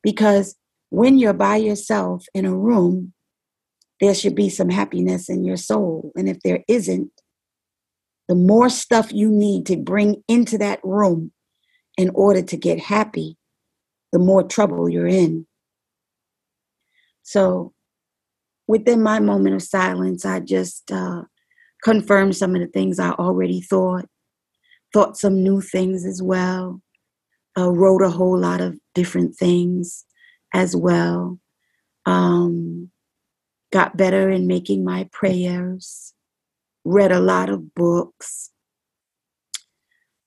[0.01, 0.55] because
[0.89, 3.13] when you're by yourself in a room,
[4.01, 6.11] there should be some happiness in your soul.
[6.15, 7.11] And if there isn't,
[8.27, 11.31] the more stuff you need to bring into that room
[11.95, 13.37] in order to get happy,
[14.11, 15.45] the more trouble you're in.
[17.21, 17.74] So,
[18.67, 21.23] within my moment of silence, I just uh,
[21.83, 24.05] confirmed some of the things I already thought,
[24.93, 26.81] thought some new things as well,
[27.57, 30.05] uh, wrote a whole lot of different things
[30.53, 31.39] as well.
[32.05, 32.91] Um,
[33.71, 36.13] got better in making my prayers,
[36.83, 38.51] read a lot of books,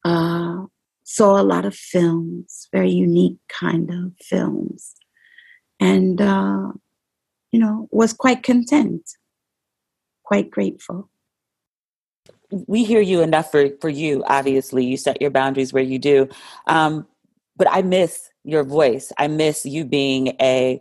[0.05, 0.64] uh,
[1.05, 4.95] saw a lot of films, very unique kind of films,
[5.80, 6.72] and uh,
[7.53, 9.03] you know was quite content,
[10.24, 11.09] quite grateful.
[12.51, 14.24] We hear you enough for for you.
[14.26, 16.28] Obviously, you set your boundaries where you do,
[16.66, 17.07] um,
[17.57, 19.12] but I miss your voice.
[19.18, 20.80] I miss you being a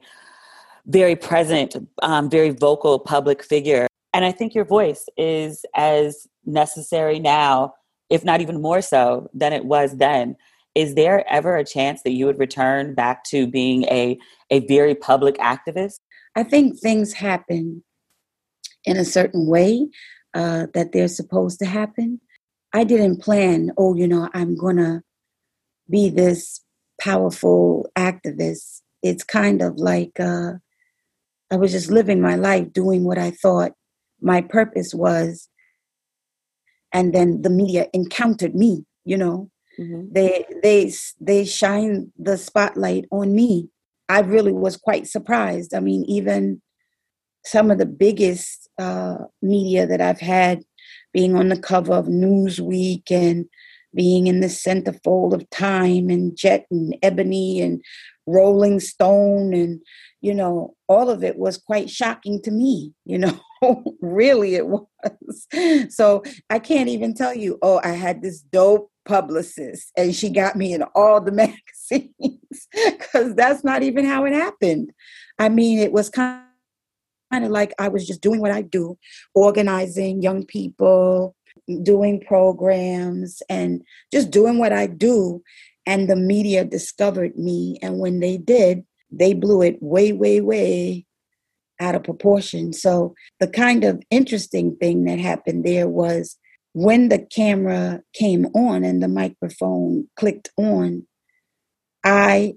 [0.86, 3.88] very present, um, very vocal public figure.
[4.14, 7.74] And I think your voice is as necessary now
[8.10, 10.36] if not even more so than it was then.
[10.76, 14.18] Is there ever a chance that you would return back to being a,
[14.52, 16.00] a very public activist?
[16.38, 17.84] I think things happen
[18.86, 19.88] in a certain way
[20.34, 22.22] uh, that they're supposed to happen.
[22.74, 25.02] I didn't plan, oh, you know, I'm going to
[25.90, 26.62] be this
[27.02, 28.82] powerful activist.
[29.02, 30.54] It's kind of like uh,
[31.52, 33.72] I was just living my life doing what I thought
[34.22, 35.50] my purpose was
[36.94, 40.12] and then the media encountered me you know mm-hmm.
[40.12, 43.70] they they they shine the spotlight on me
[44.10, 46.62] i really was quite surprised i mean even
[47.46, 50.64] some of the biggest uh, media that i've had
[51.14, 53.46] being on the cover of newsweek and
[53.96, 57.82] being in the centerfold of time and jet and ebony and
[58.28, 59.82] rolling stone and
[60.22, 63.40] you know all of it was quite shocking to me you know
[64.02, 65.48] really it was.
[65.90, 70.56] So I can't even tell you, oh, I had this dope publicist and she got
[70.56, 74.92] me in all the magazines because that's not even how it happened.
[75.40, 76.44] I mean, it was kind
[77.32, 78.98] of like I was just doing what I do,
[79.34, 81.36] organizing young people,
[81.84, 85.44] doing programs, and just doing what I do.
[85.86, 87.80] And the media discovered me.
[87.82, 91.06] And when they did, they blew it way, way, way
[91.80, 92.74] out of proportion.
[92.74, 96.38] So the kind of interesting thing that happened there was
[96.74, 101.08] when the camera came on and the microphone clicked on,
[102.10, 102.54] I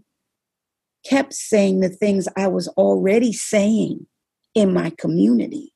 [1.05, 4.07] kept saying the things I was already saying
[4.55, 5.73] in my community.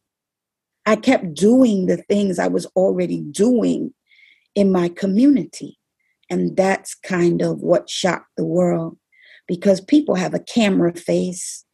[0.86, 3.92] I kept doing the things I was already doing
[4.54, 5.78] in my community.
[6.30, 8.96] And that's kind of what shocked the world
[9.48, 11.64] because people have a camera face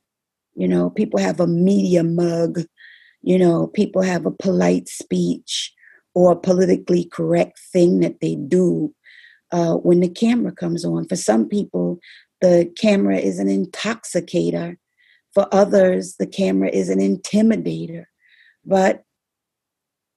[0.54, 2.60] you know, people have a media mug.
[3.22, 5.72] You know, people have a polite speech
[6.14, 8.94] or a politically correct thing that they do
[9.52, 11.06] uh, when the camera comes on.
[11.08, 11.98] For some people,
[12.40, 14.76] the camera is an intoxicator.
[15.34, 18.04] For others, the camera is an intimidator.
[18.64, 19.04] But,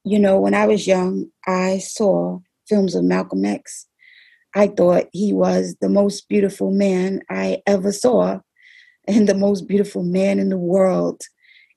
[0.03, 3.87] you know, when I was young, I saw films of Malcolm X.
[4.55, 8.39] I thought he was the most beautiful man I ever saw
[9.07, 11.21] and the most beautiful man in the world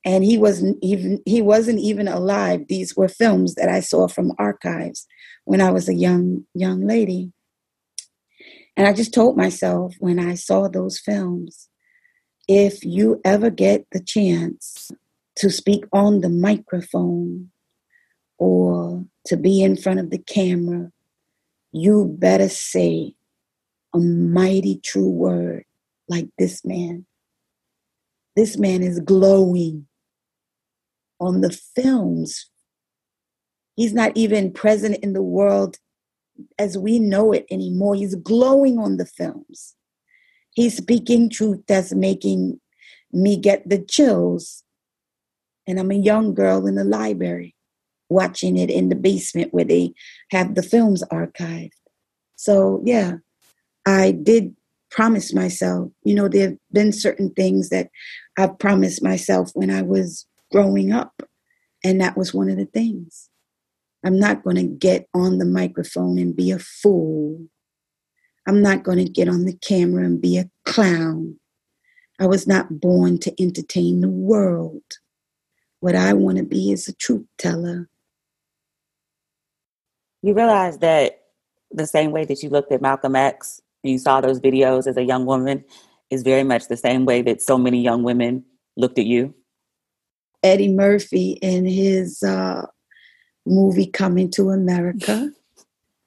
[0.07, 4.33] and he wasn't even he wasn't even alive these were films that i saw from
[4.39, 5.07] archives
[5.45, 7.33] when i was a young young lady
[8.77, 11.69] and i just told myself when i saw those films
[12.49, 14.91] if you ever get the chance
[15.35, 17.51] to speak on the microphone
[18.39, 20.91] or to be in front of the camera
[21.73, 23.15] you better say
[23.95, 25.65] a mighty true word
[26.09, 27.07] like this man
[28.37, 29.87] this man is glowing
[31.19, 32.51] on the films.
[33.77, 35.79] He's not even present in the world
[36.59, 37.95] as we know it anymore.
[37.95, 39.75] He's glowing on the films.
[40.55, 42.61] He's speaking truth that's making
[43.13, 44.65] me get the chills.
[45.67, 47.55] And I'm a young girl in the library
[48.09, 49.93] watching it in the basement where they
[50.31, 51.71] have the films archived.
[52.37, 53.17] So, yeah,
[53.87, 54.55] I did
[54.91, 57.91] promise myself, you know, there have been certain things that
[58.39, 61.23] I've promised myself when I was growing up.
[61.85, 63.29] And that was one of the things.
[64.07, 67.45] I'm not going to get on the microphone and be a fool.
[68.47, 71.41] I'm not going to get on the camera and be a clown.
[72.21, 74.85] I was not born to entertain the world.
[75.81, 77.89] What I want to be is a truth teller.
[80.23, 81.23] You realize that
[81.73, 84.97] the same way that you looked at Malcolm X and you saw those videos as
[84.97, 85.65] a young woman
[86.11, 88.45] is very much the same way that so many young women
[88.77, 89.35] looked at you?
[90.45, 92.67] Eddie Murphy in his uh,
[93.47, 95.31] movie Coming to America,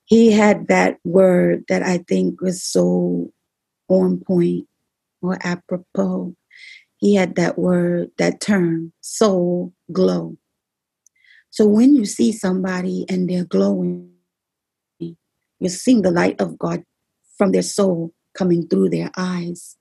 [0.06, 3.32] he had that word that I think was so
[3.88, 4.68] on point
[5.22, 6.36] or apropos.
[6.98, 10.38] He had that word, that term, soul glow.
[11.50, 14.12] So when you see somebody and they're glowing,
[15.00, 16.84] you're seeing the light of God
[17.38, 19.78] from their soul coming through their eyes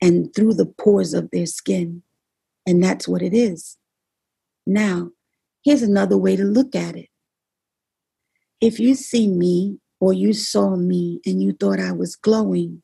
[0.00, 2.02] and through the pores of their skin.
[2.66, 3.76] And that's what it is.
[4.66, 5.10] Now,
[5.64, 7.08] here's another way to look at it.
[8.60, 12.82] If you see me or you saw me and you thought I was glowing,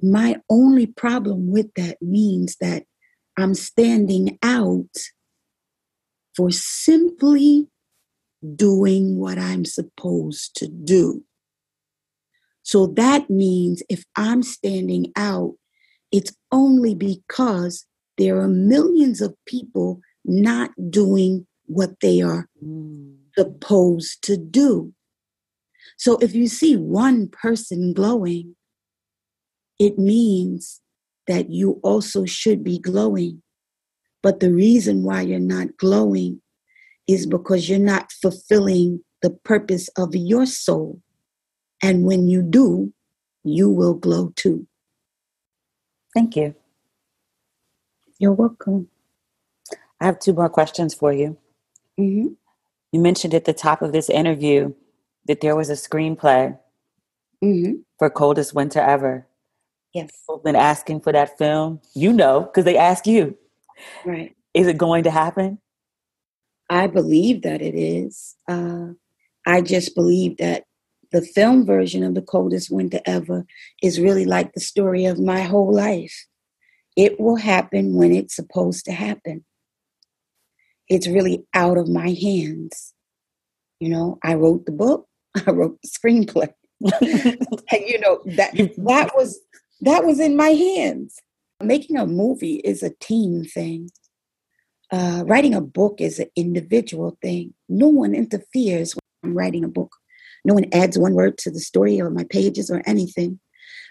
[0.00, 2.84] my only problem with that means that
[3.36, 4.94] I'm standing out
[6.36, 7.68] for simply
[8.54, 11.24] doing what I'm supposed to do.
[12.62, 15.54] So that means if I'm standing out,
[16.12, 17.86] it's only because
[18.18, 23.16] there are millions of people not doing what they are mm.
[23.36, 24.92] supposed to do.
[25.96, 28.54] So if you see one person glowing,
[29.78, 30.80] it means
[31.26, 33.42] that you also should be glowing.
[34.22, 36.40] But the reason why you're not glowing
[37.06, 41.00] is because you're not fulfilling the purpose of your soul.
[41.82, 42.92] And when you do,
[43.44, 44.66] you will glow too.
[46.14, 46.54] Thank you.
[48.18, 48.88] You're welcome.
[50.00, 51.36] I have two more questions for you.
[51.98, 52.28] Mm-hmm.
[52.92, 54.74] You mentioned at the top of this interview
[55.26, 56.58] that there was a screenplay
[57.44, 57.72] mm-hmm.
[57.98, 59.26] for Coldest Winter Ever.
[59.92, 60.10] Yes.
[60.12, 61.80] People been asking for that film.
[61.94, 63.36] You know, because they ask you.
[64.04, 64.34] Right.
[64.54, 65.58] Is it going to happen?
[66.70, 68.36] I believe that it is.
[68.48, 68.88] Uh,
[69.46, 70.64] I just believe that
[71.10, 73.46] the film version of The Coldest Winter Ever
[73.82, 76.26] is really like the story of my whole life.
[76.96, 79.44] It will happen when it's supposed to happen.
[80.88, 82.94] It's really out of my hands.
[83.80, 85.06] You know, I wrote the book,
[85.46, 86.52] I wrote the screenplay.
[87.00, 89.40] and you know, that that was
[89.80, 91.20] that was in my hands.
[91.62, 93.90] Making a movie is a team thing.
[94.92, 97.52] Uh, writing a book is an individual thing.
[97.68, 99.94] No one interferes when I'm writing a book.
[100.44, 103.40] No one adds one word to the story or my pages or anything.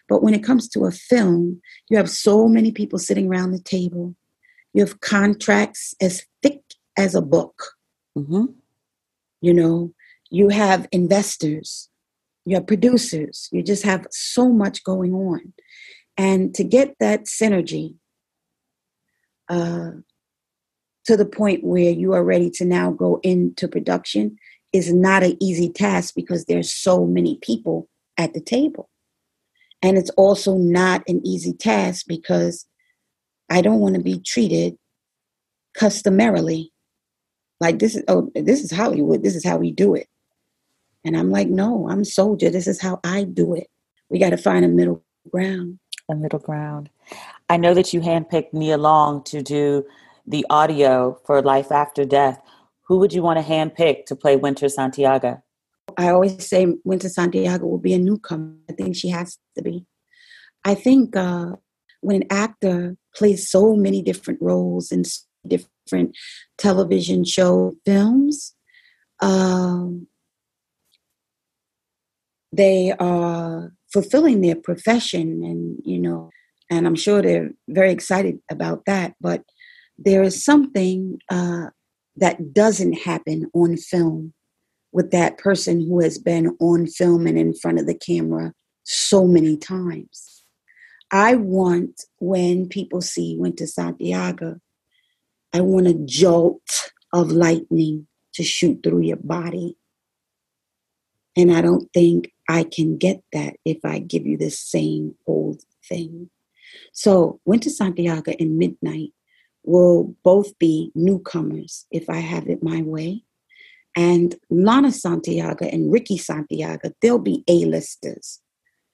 [0.08, 3.60] But when it comes to a film, you have so many people sitting around the
[3.60, 4.16] table.
[4.74, 6.24] You have contracts as
[6.98, 7.76] as a book.
[8.18, 8.46] Mm-hmm.
[9.42, 9.94] You know,
[10.30, 11.90] you have investors,
[12.46, 15.54] you have producers, you just have so much going on.
[16.18, 17.96] And to get that synergy
[19.50, 19.92] uh,
[21.06, 24.38] to the point where you are ready to now go into production
[24.74, 27.88] is not an easy task because there's so many people
[28.18, 28.90] at the table.
[29.82, 32.66] And it's also not an easy task because
[33.50, 34.78] I don't want to be treated
[35.76, 36.74] customarily.
[37.60, 39.24] Like this is oh this is Hollywood.
[39.24, 40.08] This is how we do it.
[41.04, 42.52] And I'm like, no, I'm Souljah.
[42.52, 43.68] This is how I do it.
[44.10, 45.80] We got to find a middle ground.
[46.10, 46.90] A middle ground.
[47.50, 49.86] I know that you handpicked Nia Long to do
[50.26, 52.40] the audio for Life After Death.
[52.88, 55.42] Who would you want to handpick to play Winter Santiago?
[55.98, 58.56] I always say Winter Santiago will be a newcomer.
[58.70, 59.86] I think she has to be.
[60.66, 61.54] I think uh,
[62.02, 65.04] when an actor plays so many different roles in
[65.48, 65.72] different
[66.58, 68.54] television show films,
[69.22, 70.08] um,
[72.52, 76.30] they are fulfilling their profession, and you know,
[76.70, 79.16] and I'm sure they're very excited about that.
[79.22, 79.44] But
[79.98, 81.68] there is something uh,
[82.16, 84.34] that doesn't happen on film
[84.92, 88.54] with that person who has been on film and in front of the camera
[88.84, 90.44] so many times.
[91.12, 94.60] I want when people see Winter Santiago,
[95.54, 99.78] I want a jolt of lightning to shoot through your body.
[101.36, 105.62] And I don't think I can get that if I give you the same old
[105.88, 106.30] thing.
[106.94, 109.14] So, Winter Santiago and Midnight
[109.64, 113.24] will both be newcomers if I have it my way.
[113.96, 118.40] And Lana Santiago and Ricki Santiago, they'll be A-listers.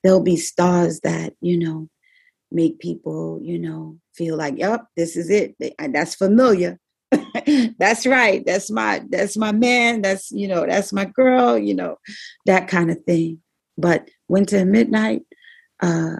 [0.03, 1.89] They'll be stars that, you know,
[2.53, 5.55] make people, you know, feel like, yep, this is it.
[5.79, 6.79] That's familiar.
[7.79, 8.43] that's right.
[8.45, 10.01] That's my that's my man.
[10.01, 11.97] That's you know, that's my girl, you know,
[12.45, 13.39] that kind of thing.
[13.77, 15.23] But winter and midnight,
[15.81, 16.17] uh,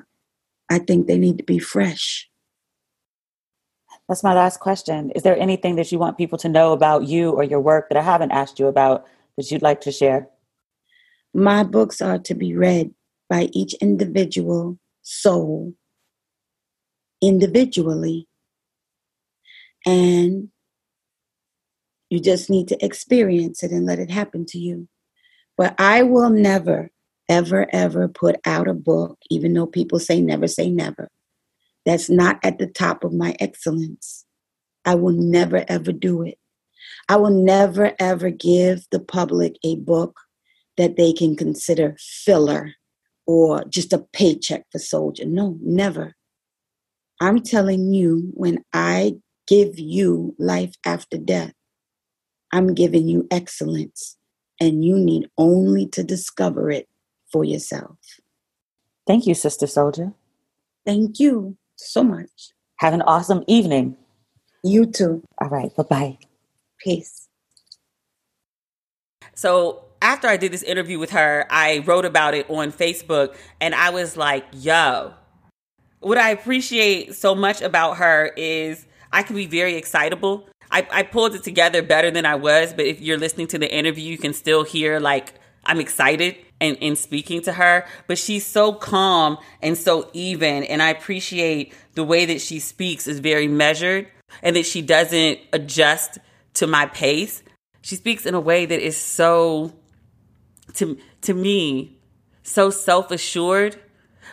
[0.70, 2.30] I think they need to be fresh.
[4.10, 5.12] That's my last question.
[5.12, 7.98] Is there anything that you want people to know about you or your work that
[7.98, 9.06] I haven't asked you about
[9.38, 10.28] that you'd like to share?
[11.34, 12.94] My books are to be read
[13.30, 15.74] by each individual soul
[17.24, 18.28] individually.
[19.86, 20.50] And
[22.10, 24.88] you just need to experience it and let it happen to you.
[25.58, 26.92] But I will never,
[27.30, 31.10] ever, ever put out a book, even though people say never say never
[31.86, 34.26] that's not at the top of my excellence.
[34.86, 36.38] I will never, ever do it.
[37.10, 40.18] I will never, ever give the public a book
[40.78, 42.74] that they can consider filler
[43.26, 45.28] or just a paycheck for Souljah.
[45.28, 46.16] No, never.
[47.24, 49.14] I'm telling you, when I
[49.48, 51.54] give you life after death,
[52.52, 54.18] I'm giving you excellence,
[54.60, 56.90] and you need only to discover it
[57.32, 57.96] for yourself.
[59.08, 60.14] Thank you, Sister Souljah.
[60.86, 62.52] Thank you so much.
[62.80, 63.96] Have an awesome evening.
[64.62, 65.24] You too.
[65.40, 65.74] All right.
[65.78, 66.18] Bye bye.
[66.80, 67.30] Peace.
[69.34, 73.74] So, after I did this interview with her, I wrote about it on Facebook and
[73.74, 75.14] I was like, yo,
[76.04, 80.48] what I appreciate so much about her is I can be very excitable.
[80.72, 83.72] I, I pulled it together better than I was, but if you're listening to the
[83.72, 85.34] interview, you can still hear like
[85.66, 90.64] I'm excited and in speaking to her, but she's so calm and so even.
[90.64, 94.08] And I appreciate the way that she speaks is very measured
[94.42, 96.18] and that she doesn't adjust
[96.56, 97.44] to my pace.
[97.82, 99.74] She speaks in a way that is so,
[100.76, 101.98] to, to me,
[102.44, 103.78] so self assured.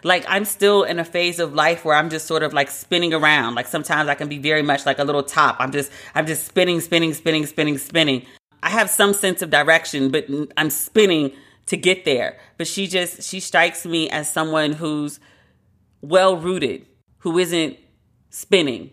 [0.02, 3.12] Like I'm still in a phase of life where I'm just sort of like spinning
[3.12, 3.54] around.
[3.54, 5.56] Like sometimes I can be very much like a little top.
[5.58, 8.26] I'm just, I'm just spinning, spinning, spinning, spinning, spinning.
[8.62, 11.32] I have some sense of direction, but I'm spinning
[11.66, 12.38] to get there.
[12.58, 15.20] But she just she strikes me as someone who's
[16.02, 16.86] well rooted,
[17.18, 17.78] who isn't
[18.30, 18.90] spinning.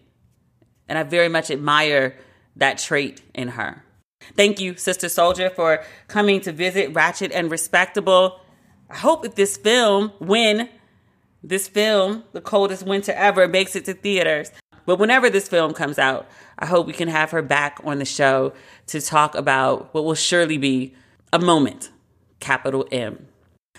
[0.87, 2.15] And I very much admire
[2.55, 3.83] that trait in her.
[4.35, 8.39] Thank you, Sister Souljah, for coming to visit Ratchet and Respectable.
[8.89, 10.69] I hope that this film, when
[11.43, 14.51] this film, The Coldest Winter Ever, makes it to theaters.
[14.85, 16.27] But whenever this film comes out,
[16.57, 18.53] I hope we can have her back on the show
[18.87, 20.95] to talk about what will surely be
[21.33, 21.91] a moment
[22.39, 23.27] capital M.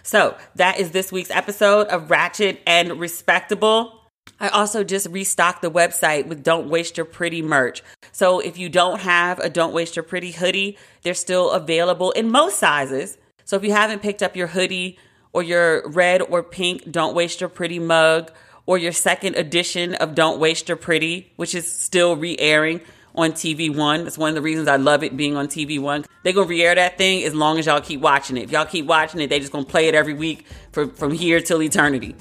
[0.03, 3.95] So that is this week's episode of Ratchet and Respectable.
[4.41, 7.83] I also just restocked the website with Don't Waste Your Pretty merch.
[8.13, 12.31] So if you don't have a Don't Waste Your Pretty hoodie, they're still available in
[12.31, 13.19] most sizes.
[13.45, 14.99] So if you haven't picked up your hoodie
[15.39, 18.33] or your red or pink Don't Waste Your Pretty mug
[18.67, 22.81] or your second edition of Don't Waste Your Pretty, which is still re airing,
[23.15, 24.03] on TV One.
[24.03, 26.05] That's one of the reasons I love it being on TV One.
[26.25, 28.43] They're gonna re-air that thing as long as y'all keep watching it.
[28.43, 31.41] If y'all keep watching it, they just gonna play it every week for, from here
[31.41, 32.17] till eternity.